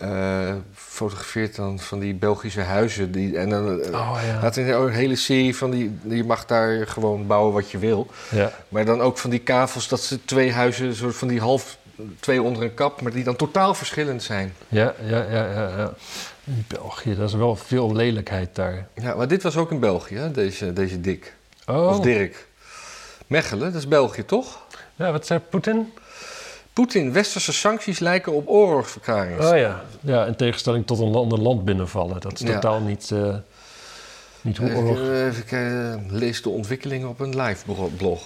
[0.00, 3.12] eh, fotografeert dan van die Belgische huizen.
[3.12, 4.32] Die, en dan eh, Oh ja.
[4.38, 8.06] had hij een hele serie van die, je mag daar gewoon bouwen wat je wil.
[8.30, 8.52] ja.
[8.68, 11.78] Maar dan ook van die kavels, dat ze twee huizen, soort van die half,
[12.20, 14.54] twee onder een kap, maar die dan totaal verschillend zijn.
[14.68, 15.94] Ja, ja, ja, ja, ja.
[16.46, 18.88] In België, dat is wel veel lelijkheid daar.
[18.94, 21.34] Ja, maar dit was ook in België, hè, deze, deze Dick.
[21.66, 22.46] Oh, Of Dirk.
[23.26, 24.64] Mechelen, dat is België toch?
[24.96, 25.92] ja, wat zei Poetin?
[26.72, 29.50] Poetin, westerse sancties lijken op oorlogsverklaringen.
[29.50, 29.84] Oh ja.
[30.00, 32.20] ja, in tegenstelling tot een ander land binnenvallen.
[32.20, 32.54] Dat is Ja.
[32.54, 33.34] totaal niet, eh,
[34.40, 34.98] niet hoe Even, oorlog...
[35.00, 37.64] even kijken, lees de ontwikkelingen op een live
[37.96, 38.22] blog.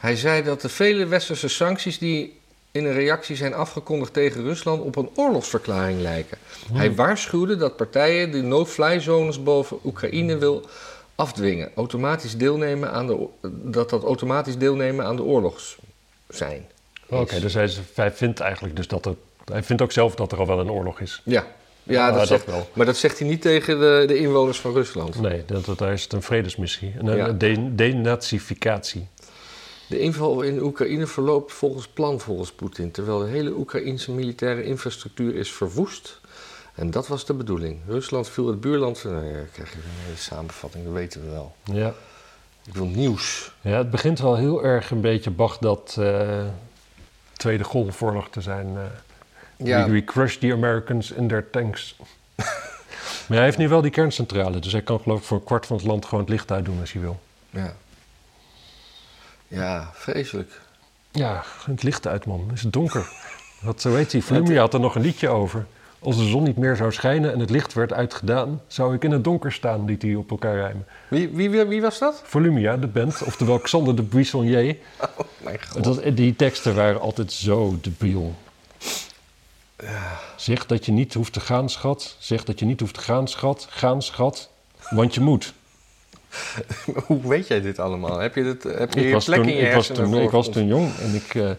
[0.00, 2.38] Hij zei dat de vele westerse sancties die
[2.74, 6.38] in een reactie zijn afgekondigd tegen Rusland op een oorlogsverklaring lijken.
[6.66, 6.76] Hmm.
[6.76, 10.66] Hij waarschuwde dat partijen die no-fly zones boven Oekraïne wil
[11.14, 13.26] afdwingen, automatisch deelnemen aan de,
[13.62, 15.76] dat dat automatisch deelnemen aan de oorlogs
[16.28, 16.66] zijn.
[17.08, 17.54] Oké, dus
[17.94, 19.14] hij, vindt eigenlijk dus dat er...
[19.52, 21.22] Hij vindt ook zelf dat er al wel een oorlog is.
[21.24, 21.46] Ja,
[21.82, 22.68] ja Ah, dat dat zegt, wel.
[22.72, 25.20] maar dat zegt hij niet tegen de, de inwoners van Rusland.
[25.20, 26.94] Nee, dat, dat, daar is het een vredesmissie.
[26.98, 27.28] Een Ja.
[27.28, 29.06] de, denazificatie.
[29.86, 35.34] De inval in Oekraïne verloopt volgens plan volgens Poetin, terwijl de hele Oekraïnse militaire infrastructuur
[35.34, 36.20] is verwoest.
[36.74, 37.78] En dat was de bedoeling.
[37.86, 39.04] Rusland viel het buurland.
[39.04, 41.54] Nou ja, krijg je een hele samenvatting, dat weten we wel.
[41.64, 41.94] Ja.
[42.66, 43.52] Ik wil nieuws.
[43.60, 46.44] ja, het begint wel heel erg een beetje Bagdad eh
[47.36, 48.66] Tweede Golfoorlog te zijn.
[48.76, 48.82] eh.
[49.66, 51.96] Ja, We, we crushed the Americans in their tanks.
[53.26, 55.66] maar hij heeft nu wel die kerncentrale, dus hij kan geloof ik voor een kwart
[55.66, 57.20] van het land gewoon het licht uitdoen als hij wil.
[57.50, 57.76] ja.
[59.48, 60.60] Ja, vreselijk.
[61.10, 63.08] Ja, het licht uit man, is het donker.
[63.62, 65.66] Wat, zo weet hij, Volumia had er nog een liedje over.
[65.98, 69.10] Als de zon niet meer zou schijnen en het licht werd uitgedaan, zou ik in
[69.10, 70.86] het donker staan, liet hij op elkaar rijmen.
[71.08, 72.22] Wie, wie, wie, wie was dat?
[72.24, 74.76] Volumia, de band, oftewel Xander de Buissonnier.
[75.16, 75.84] Oh mijn god.
[75.84, 78.34] Dat, die teksten waren altijd zo debiel.
[80.36, 82.16] Zeg dat je niet hoeft te gaan, schat.
[82.18, 83.66] Zeg dat je niet hoeft te gaan, schat.
[83.70, 84.50] Gaan, schat.
[84.90, 85.52] Want je moet.
[87.06, 88.18] Hoe weet jij dit allemaal?
[88.18, 90.30] Heb je, dit, heb je Ik was, plek toen, in je ik, was toen, ik
[90.30, 91.34] was toen jong en ik...
[91.34, 91.50] eh,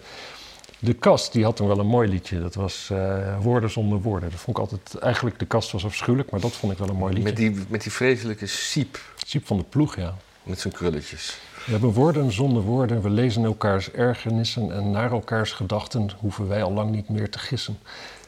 [0.79, 2.39] de kast, die had toen wel een mooi liedje.
[2.39, 4.29] Dat was eh, Woorden zonder woorden.
[4.29, 4.95] Dat vond ik altijd...
[5.03, 7.29] Eigenlijk, de kast was afschuwelijk, maar dat vond ik wel een mooi liedje.
[7.29, 10.15] Met die, met die vreselijke siep Siep van de ploeg, ja.
[10.43, 11.37] met zijn krulletjes.
[11.65, 13.01] We hebben woorden zonder woorden.
[13.01, 17.39] We lezen elkaars ergernissen en naar elkaars gedachten hoeven wij al lang niet meer te
[17.39, 17.77] gissen.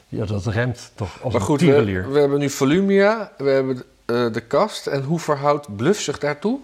[0.07, 2.07] Ja, dat remt toch als Maar een goed, tierenlier.
[2.07, 4.87] we, we hebben nu Volumia, we hebben eh, de kast.
[4.87, 6.59] En hoe verhoudt Bluff zich daartoe?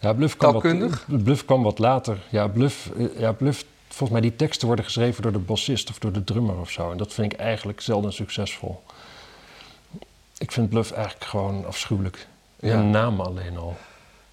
[0.00, 1.04] Ja, Bluff kwam, wat?
[1.06, 2.18] Bluff kwam wat later.
[2.28, 5.98] Ja Bluff, eh, ja, Bluff, volgens mij die teksten worden geschreven door de bassist of
[5.98, 6.90] door de drummer of zo.
[6.90, 8.82] En dat vind ik eigenlijk zelden succesvol.
[10.38, 12.26] Ik vind Bluff eigenlijk gewoon afschuwelijk.
[12.60, 12.74] Ja.
[12.74, 13.76] Een naam alleen al.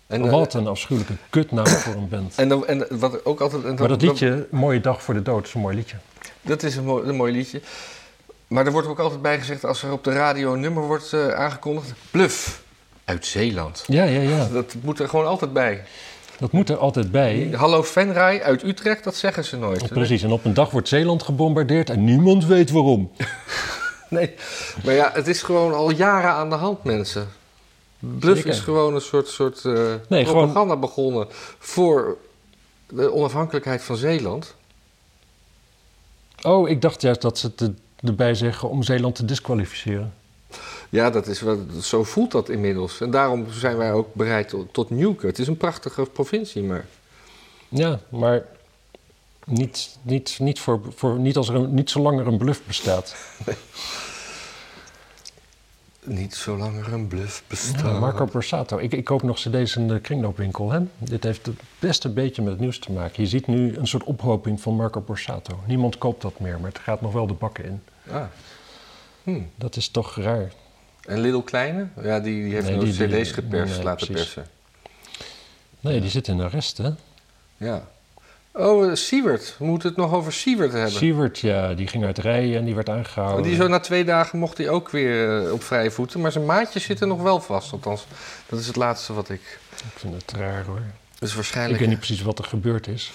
[0.07, 2.35] En, eh, wat een afschuwelijke kutnaam voor een band.
[2.35, 3.63] En, dan, en wat ook altijd.
[3.63, 5.97] En Maar dat liedje, Mooie Dag voor de Dood, is een mooi liedje.
[6.41, 7.61] Dat is een mooi, een mooi liedje.
[8.55, 11.13] Maar er wordt ook altijd bij gezegd als er op de radio een nummer wordt
[11.13, 12.63] eh, aangekondigd: Bluff
[13.05, 13.83] uit Zeeland.
[13.87, 14.47] Ja, ja, ja.
[14.47, 15.83] Dat moet er gewoon altijd bij.
[16.39, 17.49] Dat moet er altijd bij.
[17.55, 19.81] Hallo Venray uit Utrecht, dat zeggen ze nooit.
[19.81, 23.11] Ja, precies, en op een dag wordt Zeeland gebombardeerd en niemand weet waarom.
[24.09, 24.33] Nee,
[24.83, 27.27] maar ja, het is gewoon al jaren aan de hand, mensen.
[27.99, 28.51] Bluff Zeker.
[28.51, 29.63] is gewoon een soort, soort
[30.07, 31.27] Nee, propaganda begonnen
[31.59, 32.17] voor
[32.87, 34.55] de onafhankelijkheid van Zeeland.
[36.41, 37.71] Oh, ik dacht juist dat ze het
[38.05, 40.13] erbij zeggen om Zeeland te disqualificeren.
[40.89, 43.01] Ja, dat is wel, zo voelt dat inmiddels.
[43.01, 44.89] En daarom zijn wij ook bereid tot, tot.
[45.21, 46.85] Het is een prachtige provincie, maar
[47.69, 48.45] Ja, maar
[49.45, 53.15] niet, niet, niet, voor, voor, niet, als er een, niet zolang er een bluff bestaat.
[56.03, 57.81] niet zolang er een bluff bestaat.
[57.81, 58.77] Ja, Marco Borsato.
[58.77, 60.71] Ik, ik koop nog cd's in de kringloopwinkel.
[60.71, 60.79] Hè?
[60.97, 63.23] Dit heeft het best een beetje met het nieuws te maken.
[63.23, 65.59] Je ziet nu een soort ophoping van Marco Borsato.
[65.67, 67.81] Niemand koopt dat meer, maar het gaat nog wel de bakken in.
[68.11, 68.23] Ah.
[69.23, 69.39] Hm.
[69.55, 70.51] Dat is toch raar.
[71.05, 71.87] En Little Kleine?
[72.03, 74.33] Ja, die, die heeft Nee, nooit die- die- cd's geperst, nee, laten precies.
[74.33, 74.51] persen.
[75.79, 76.89] Nee, die zit in arrest, hè?
[77.57, 77.87] Ja.
[78.51, 79.55] Oh, uh, Siewert.
[79.59, 80.91] We moeten het nog over Siewert hebben.
[80.91, 83.43] Siewert, ja, die ging uit rijden en die werd aangehouden.
[83.43, 86.21] Die zo na twee dagen mocht hij ook weer eh, op vrije voeten.
[86.21, 87.71] Maar zijn maatjes zitten nog wel vast.
[87.71, 88.05] Althans,
[88.49, 89.59] dat is het laatste wat ik...
[89.71, 90.81] Ik vind het raar, hoor.
[91.19, 91.79] Dus Ik waarschijnlijk...
[91.79, 93.11] weet niet precies wat er gebeurd is.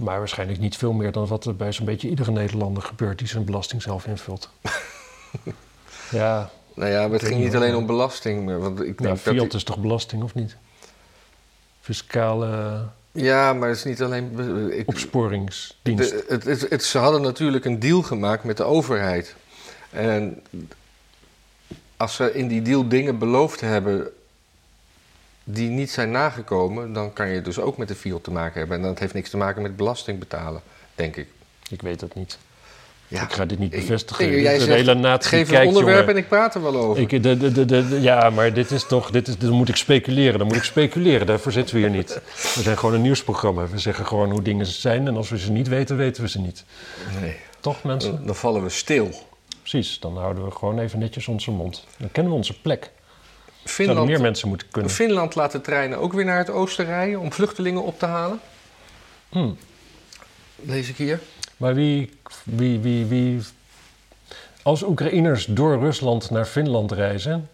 [0.00, 3.28] Maar waarschijnlijk niet veel meer dan wat er bij zo'n beetje iedere Nederlander gebeurt die
[3.28, 4.50] zijn belasting zelf invult.
[6.10, 8.58] ja, Nou ja, maar het ging niet alleen om belasting.
[8.58, 10.56] Want ik denk Nou, dat Fiat die- is toch belasting of niet?
[11.80, 14.38] Fiscale Ja, maar het is niet alleen...
[14.78, 16.10] Ik, opsporingsdienst.
[16.10, 19.34] de- het, het, het- ze hadden natuurlijk een deal gemaakt met de overheid.
[19.90, 20.42] En
[21.96, 24.08] als ze in die deal dingen beloofd hebben
[25.52, 26.92] die niet zijn nagekomen...
[26.92, 28.76] dan kan je dus ook met de Fiat te maken hebben.
[28.76, 30.60] En dat heeft niks te maken met belasting betalen,
[30.94, 31.26] denk ik.
[31.70, 32.38] Ik weet het niet.
[33.08, 33.22] Ja.
[33.22, 34.30] Ik ga dit niet Ik- bevestigen.
[34.30, 36.14] Dit jij zegt, hele natie Geef een onderwerp jongen.
[36.14, 37.02] en ik praat er wel over.
[37.02, 39.68] Ik, de, de, de, de- de- ja, maar dit is toch, dit is, dan moet
[39.68, 40.38] ik speculeren.
[40.38, 42.20] Dan moet ik speculeren, daarvoor zitten we hier niet.
[42.54, 43.66] We zijn gewoon een nieuwsprogramma.
[43.68, 46.40] We zeggen gewoon hoe dingen zijn en als we ze niet weten, weten we ze
[46.40, 46.64] niet.
[47.20, 48.16] Nee, Toch mensen?
[48.16, 49.10] dan, dan vallen we stil.
[49.60, 51.84] Precies, dan houden we gewoon even netjes onze mond.
[51.98, 52.90] Dan kennen we onze plek.
[53.70, 54.90] Finland, meer mensen moeten kunnen.
[54.90, 58.40] Finland laat de treinen ook weer naar het oosten rijden om vluchtelingen op te halen.
[59.28, 59.56] Hmm.
[60.56, 61.20] Lees ik hier.
[61.56, 62.10] Maar wie,
[62.44, 63.40] wie, wie, wie...
[64.62, 67.48] Als Oekraïners door Rusland naar Finland reizen...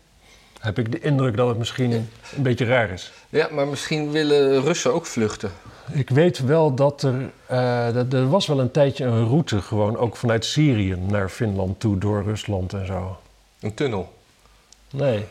[0.61, 3.13] heb ik de indruk dat het misschien een beetje raar is.
[3.29, 5.51] Ja, maar misschien willen Russen ook vluchten.
[5.93, 7.31] Ik weet wel dat er...
[7.47, 11.81] eh, dat, er was wel een tijdje een route gewoon ook vanuit Syrië naar Finland
[11.81, 11.99] toe...
[11.99, 13.19] door Rusland en zo.
[13.61, 14.15] Een tunnel.
[14.91, 15.25] Nee.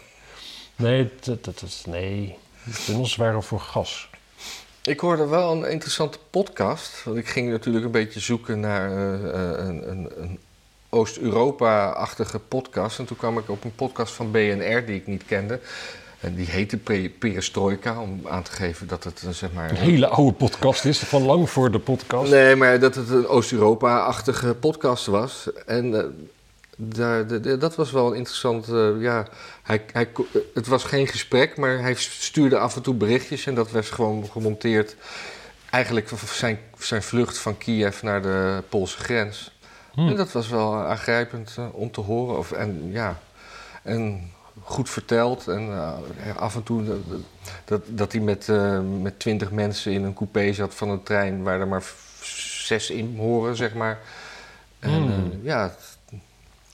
[0.75, 1.83] Nee, dat, dat is...
[1.87, 2.37] Nee.
[2.63, 4.09] De tunnels waren voor gas.
[4.83, 7.03] Ik hoorde wel een interessante podcast.
[7.03, 10.39] Want ik ging natuurlijk een beetje zoeken naar eh, eh, een, een, een
[10.89, 12.99] Oost-Europa-achtige podcast.
[12.99, 15.59] En toen kwam ik op een podcast van BNR die ik niet kende.
[16.19, 16.77] En die heette
[17.19, 19.69] Perestroika, om aan te geven dat het eh, zeg maar...
[19.69, 22.31] Een hele oude podcast is, van lang voor de podcast.
[22.31, 25.49] Nee, maar dat het een Oost-Europa-achtige podcast was.
[25.65, 26.15] En
[26.75, 28.67] daar, de- de- dat was wel een interessant.
[28.67, 29.27] eh, ja,
[29.63, 33.45] hij, hij, eh, het was geen gesprek, maar hij stuurde af en toe berichtjes.
[33.45, 34.95] En dat werd gewoon gemonteerd.
[35.69, 39.51] Eigenlijk zijn, zijn vlucht van Kiev naar de Poolse grens.
[39.93, 39.99] Hm.
[40.07, 42.37] En dat was wel aangrijpend eh, om te horen.
[42.37, 43.19] Of, en ja,
[43.83, 44.31] en
[44.63, 45.47] goed verteld.
[45.47, 45.69] En
[46.37, 46.97] af en toe dat,
[47.65, 48.47] dat, dat hij met,
[49.01, 51.83] met twintig mensen in een coupé zat van een trein waar er maar
[52.65, 53.99] zes in horen, zeg maar.
[54.79, 55.39] En Hmm.
[55.43, 55.75] ja,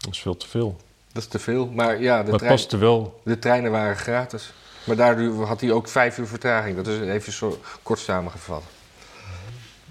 [0.02, 0.78] Dat is veel te veel.
[1.14, 1.68] dat is te veel.
[1.68, 3.22] Maar ja, de, trein, wel.
[3.24, 4.54] de treinen waren gratis.
[4.84, 6.76] Maar daardoor had hij ook vijf uur vertraging.
[6.76, 8.64] Dat is even zo kort samengevat.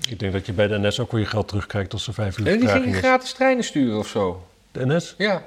[0.09, 2.39] Ik denk dat je bij de NS ook wel je geld terugkrijgt als er vijf
[2.39, 3.05] uur En die vertraging gingen is.
[3.09, 4.47] gratis treinen sturen of zo.
[4.73, 5.15] De NS?
[5.19, 5.45] Ja,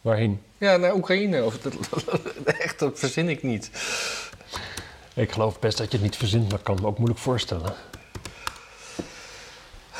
[0.00, 0.40] Waarheen?
[0.58, 1.44] ja naar Oekraïne.
[1.44, 1.74] Of dat,
[2.44, 3.70] echt, dat verzin ik niet.
[5.14, 7.74] Ik geloof best dat je het niet verzint, maar ik kan me ook moeilijk voorstellen.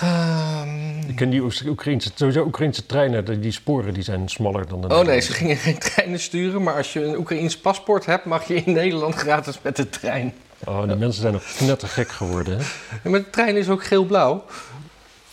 [0.00, 4.94] Ehm, Ik ken die Oekraïnse, sowieso Oekraïnse treinen, die, sporen die zijn smaller dan de
[4.94, 8.48] Oh nee, ze gingen geen treinen sturen, maar als je een Oekraïns paspoort hebt, mag
[8.48, 10.34] je in Nederland gratis met de trein.
[10.64, 12.64] Oh, die mensen zijn nog knettergek geworden, hè?
[13.02, 14.44] En met de trein is ook geel-blauw.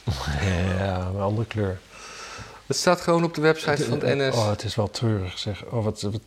[0.78, 1.80] Ja, een andere kleur.
[2.66, 4.36] Het staat gewoon op de website van het NS.
[4.36, 5.66] Oh, het is wel treurig, zeg.
[5.66, 6.22] Oh, wat, wat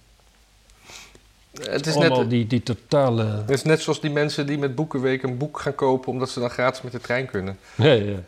[1.64, 3.24] het, is allemaal net, die, die totale...
[3.24, 6.40] het is net zoals die mensen die met Boekenweek een boek gaan kopen omdat ze
[6.40, 7.58] dan gratis met de trein kunnen.
[7.74, 8.18] Nee, ja.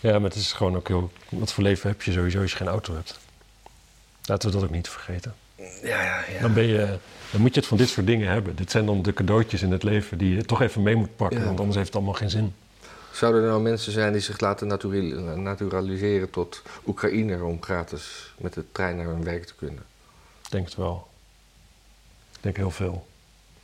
[0.00, 1.10] Ja, maar het is gewoon ook heel...
[1.28, 3.18] Wat voor leven heb je sowieso als je geen auto hebt?
[4.24, 5.34] Laten we dat ook niet vergeten.
[5.82, 6.98] Ja, ja, Dan, ben je,
[7.30, 8.56] dan moet je het van dit soort dingen hebben.
[8.56, 11.38] Dit zijn dan de cadeautjes in het leven die je toch even mee moet pakken.
[11.38, 11.44] Ja.
[11.44, 12.54] Want anders heeft het allemaal geen zin.
[13.12, 18.52] Zouden er nou mensen zijn die zich laten naturali- naturaliseren tot Oekraïner om gratis met
[18.54, 19.82] de trein naar hun werk te kunnen?
[20.44, 21.08] Ik denk het wel.
[22.32, 23.06] Ik denk heel veel.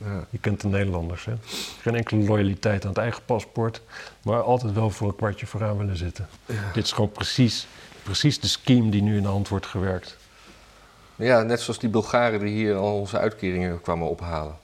[0.03, 0.25] Ja.
[0.29, 1.33] Je kent de Nederlanders, hè?
[1.81, 3.81] Geen enkele loyaliteit aan het eigen paspoort.
[4.21, 6.27] Maar altijd wel voor een kwartje vooraan willen zitten.
[6.45, 6.71] Ja.
[6.73, 7.67] Dit is gewoon precies,
[8.03, 10.17] precies de scheme die nu in de hand wordt gewerkt.
[11.15, 14.55] ja, net zoals die Bulgaren die hier al onze uitkeringen kwamen ophalen.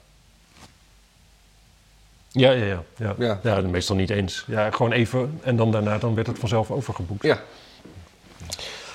[2.32, 2.82] Ja, ja, ja.
[2.96, 3.38] Ja, Ja.
[3.42, 3.60] ja.
[3.60, 4.44] meestal niet eens.
[4.46, 7.22] Ja, gewoon even en dan daarna dan werd het vanzelf overgeboekt.
[7.22, 7.40] Ja,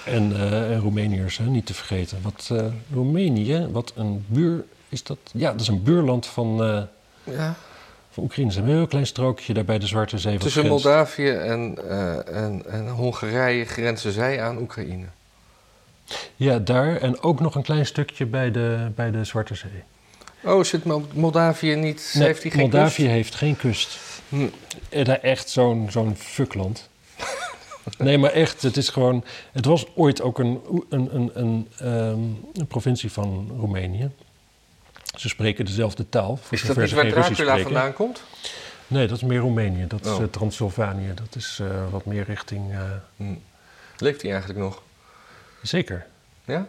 [0.06, 2.18] En, eh, en Roemeniërs, hè, niet te vergeten.
[2.22, 4.66] Wat eh, Roemenië, wat een buur
[4.96, 5.18] is dat?
[5.34, 6.82] Ja, dat is een buurland van, eh,
[7.36, 7.56] ja.
[8.12, 8.52] van Oekraïne.
[8.52, 10.38] Het is een heel klein strookje daar bij de Zwarte Zee.
[10.38, 10.84] Tussen grenst.
[10.86, 15.06] Moldavië en, eh, en, en Hongarije grenzen zij aan Oekraïne.
[16.36, 19.84] Ja, daar en ook nog een klein stukje bij de, bij de Zwarte Zee.
[20.44, 22.12] Oh, zit Mo- Moldavië niet?
[22.14, 23.16] Nee, heeft hij geen Moldavië kust?
[23.16, 23.98] heeft geen kust.
[24.30, 24.48] Hm.
[24.90, 26.90] Eh, echt zo'n zo'n fuckland.
[27.98, 29.24] nee, maar echt, het is gewoon...
[29.52, 32.20] Het was ooit ook een, een, een, een, ehm,
[32.54, 34.10] een provincie van Roemenië.
[35.16, 38.24] Ze spreken dezelfde taal, voor Is dat niet waar Dracula vandaan komt?
[38.88, 39.88] Nee, dat is meer Roemenië.
[39.88, 40.22] Dat is Oh.
[40.22, 41.14] eh, Transylvanië.
[41.14, 42.72] Dat is eh, wat meer richting...
[42.72, 42.80] eh,
[43.18, 43.34] Hm.
[43.98, 44.82] Leeft hij eigenlijk nog?
[45.62, 46.06] zeker.
[46.46, 46.68] Ja?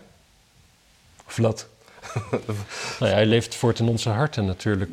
[1.27, 1.69] Vlad.
[3.01, 4.91] nou ja, hij leeft voort in onze harten natuurlijk.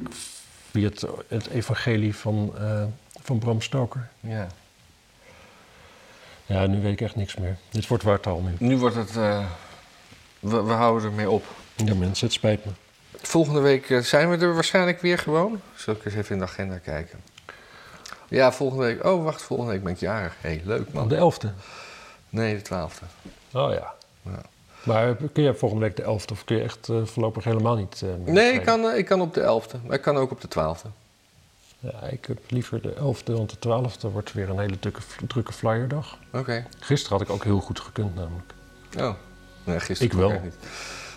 [0.72, 2.84] Via het, het evangelie van, eh,
[3.24, 4.10] van Bram Stoker.
[4.20, 4.48] Ja.
[6.46, 7.58] Ja, nu weet ik echt niks meer.
[7.70, 8.56] Dit wordt wartaal nu.
[8.60, 9.12] Nu wordt het...
[9.14, 9.46] we,
[10.40, 11.46] we houden ermee op.
[11.76, 12.72] Ja, mensen, het spijt me.
[13.28, 15.62] Volgende week eh, zijn we er waarschijnlijk weer gewoon.
[15.76, 17.20] Zal ik eens even in de agenda kijken?
[18.28, 19.06] Ja, volgende week.
[19.06, 20.34] Oh, wacht, volgende week ben ik jarig.
[20.42, 21.04] Hé, hey, leuk man.
[21.04, 21.54] Op de 11e.
[22.30, 23.06] Nee, de twaalfde.
[23.54, 23.94] Oh ja.
[24.22, 24.42] Ja.
[24.84, 28.02] Maar kun je volgende week de 11e of kun je echt eh, voorlopig helemaal niet?
[28.02, 29.78] eh, meer Nee, ik kan, ik kan op de elfde.
[29.86, 30.90] Maar ik kan ook op de twaalfde.
[31.80, 35.54] Ja, ik heb liever de 11e, want de 12e wordt weer een hele drukke, drukke
[35.54, 36.18] flyerdag.
[36.34, 36.66] Oké.
[36.80, 38.54] Gisteren had ik ook heel goed gekund namelijk.
[39.00, 39.14] Oh.
[39.64, 40.40] Nee, gisteren Ik wel.
[40.44, 40.56] niet.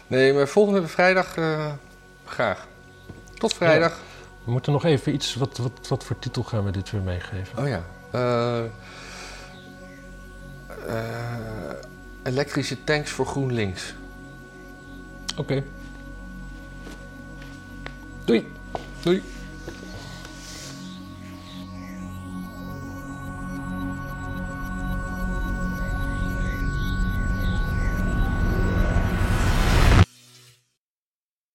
[0.06, 1.34] Nee, maar volgende vrijdag
[2.28, 2.66] graag.
[3.34, 4.00] Tot vrijdag.
[4.44, 7.58] We moeten nog even iets, wat, wat, wat voor titel gaan we dit weer meegeven?
[7.58, 7.84] Oh ja.
[8.10, 8.64] Eh,
[10.86, 11.76] eh,
[12.22, 13.94] elektrische tanks voor GroenLinks.
[15.36, 15.64] Oké.
[18.24, 18.52] Doei!
[19.02, 19.22] Doei.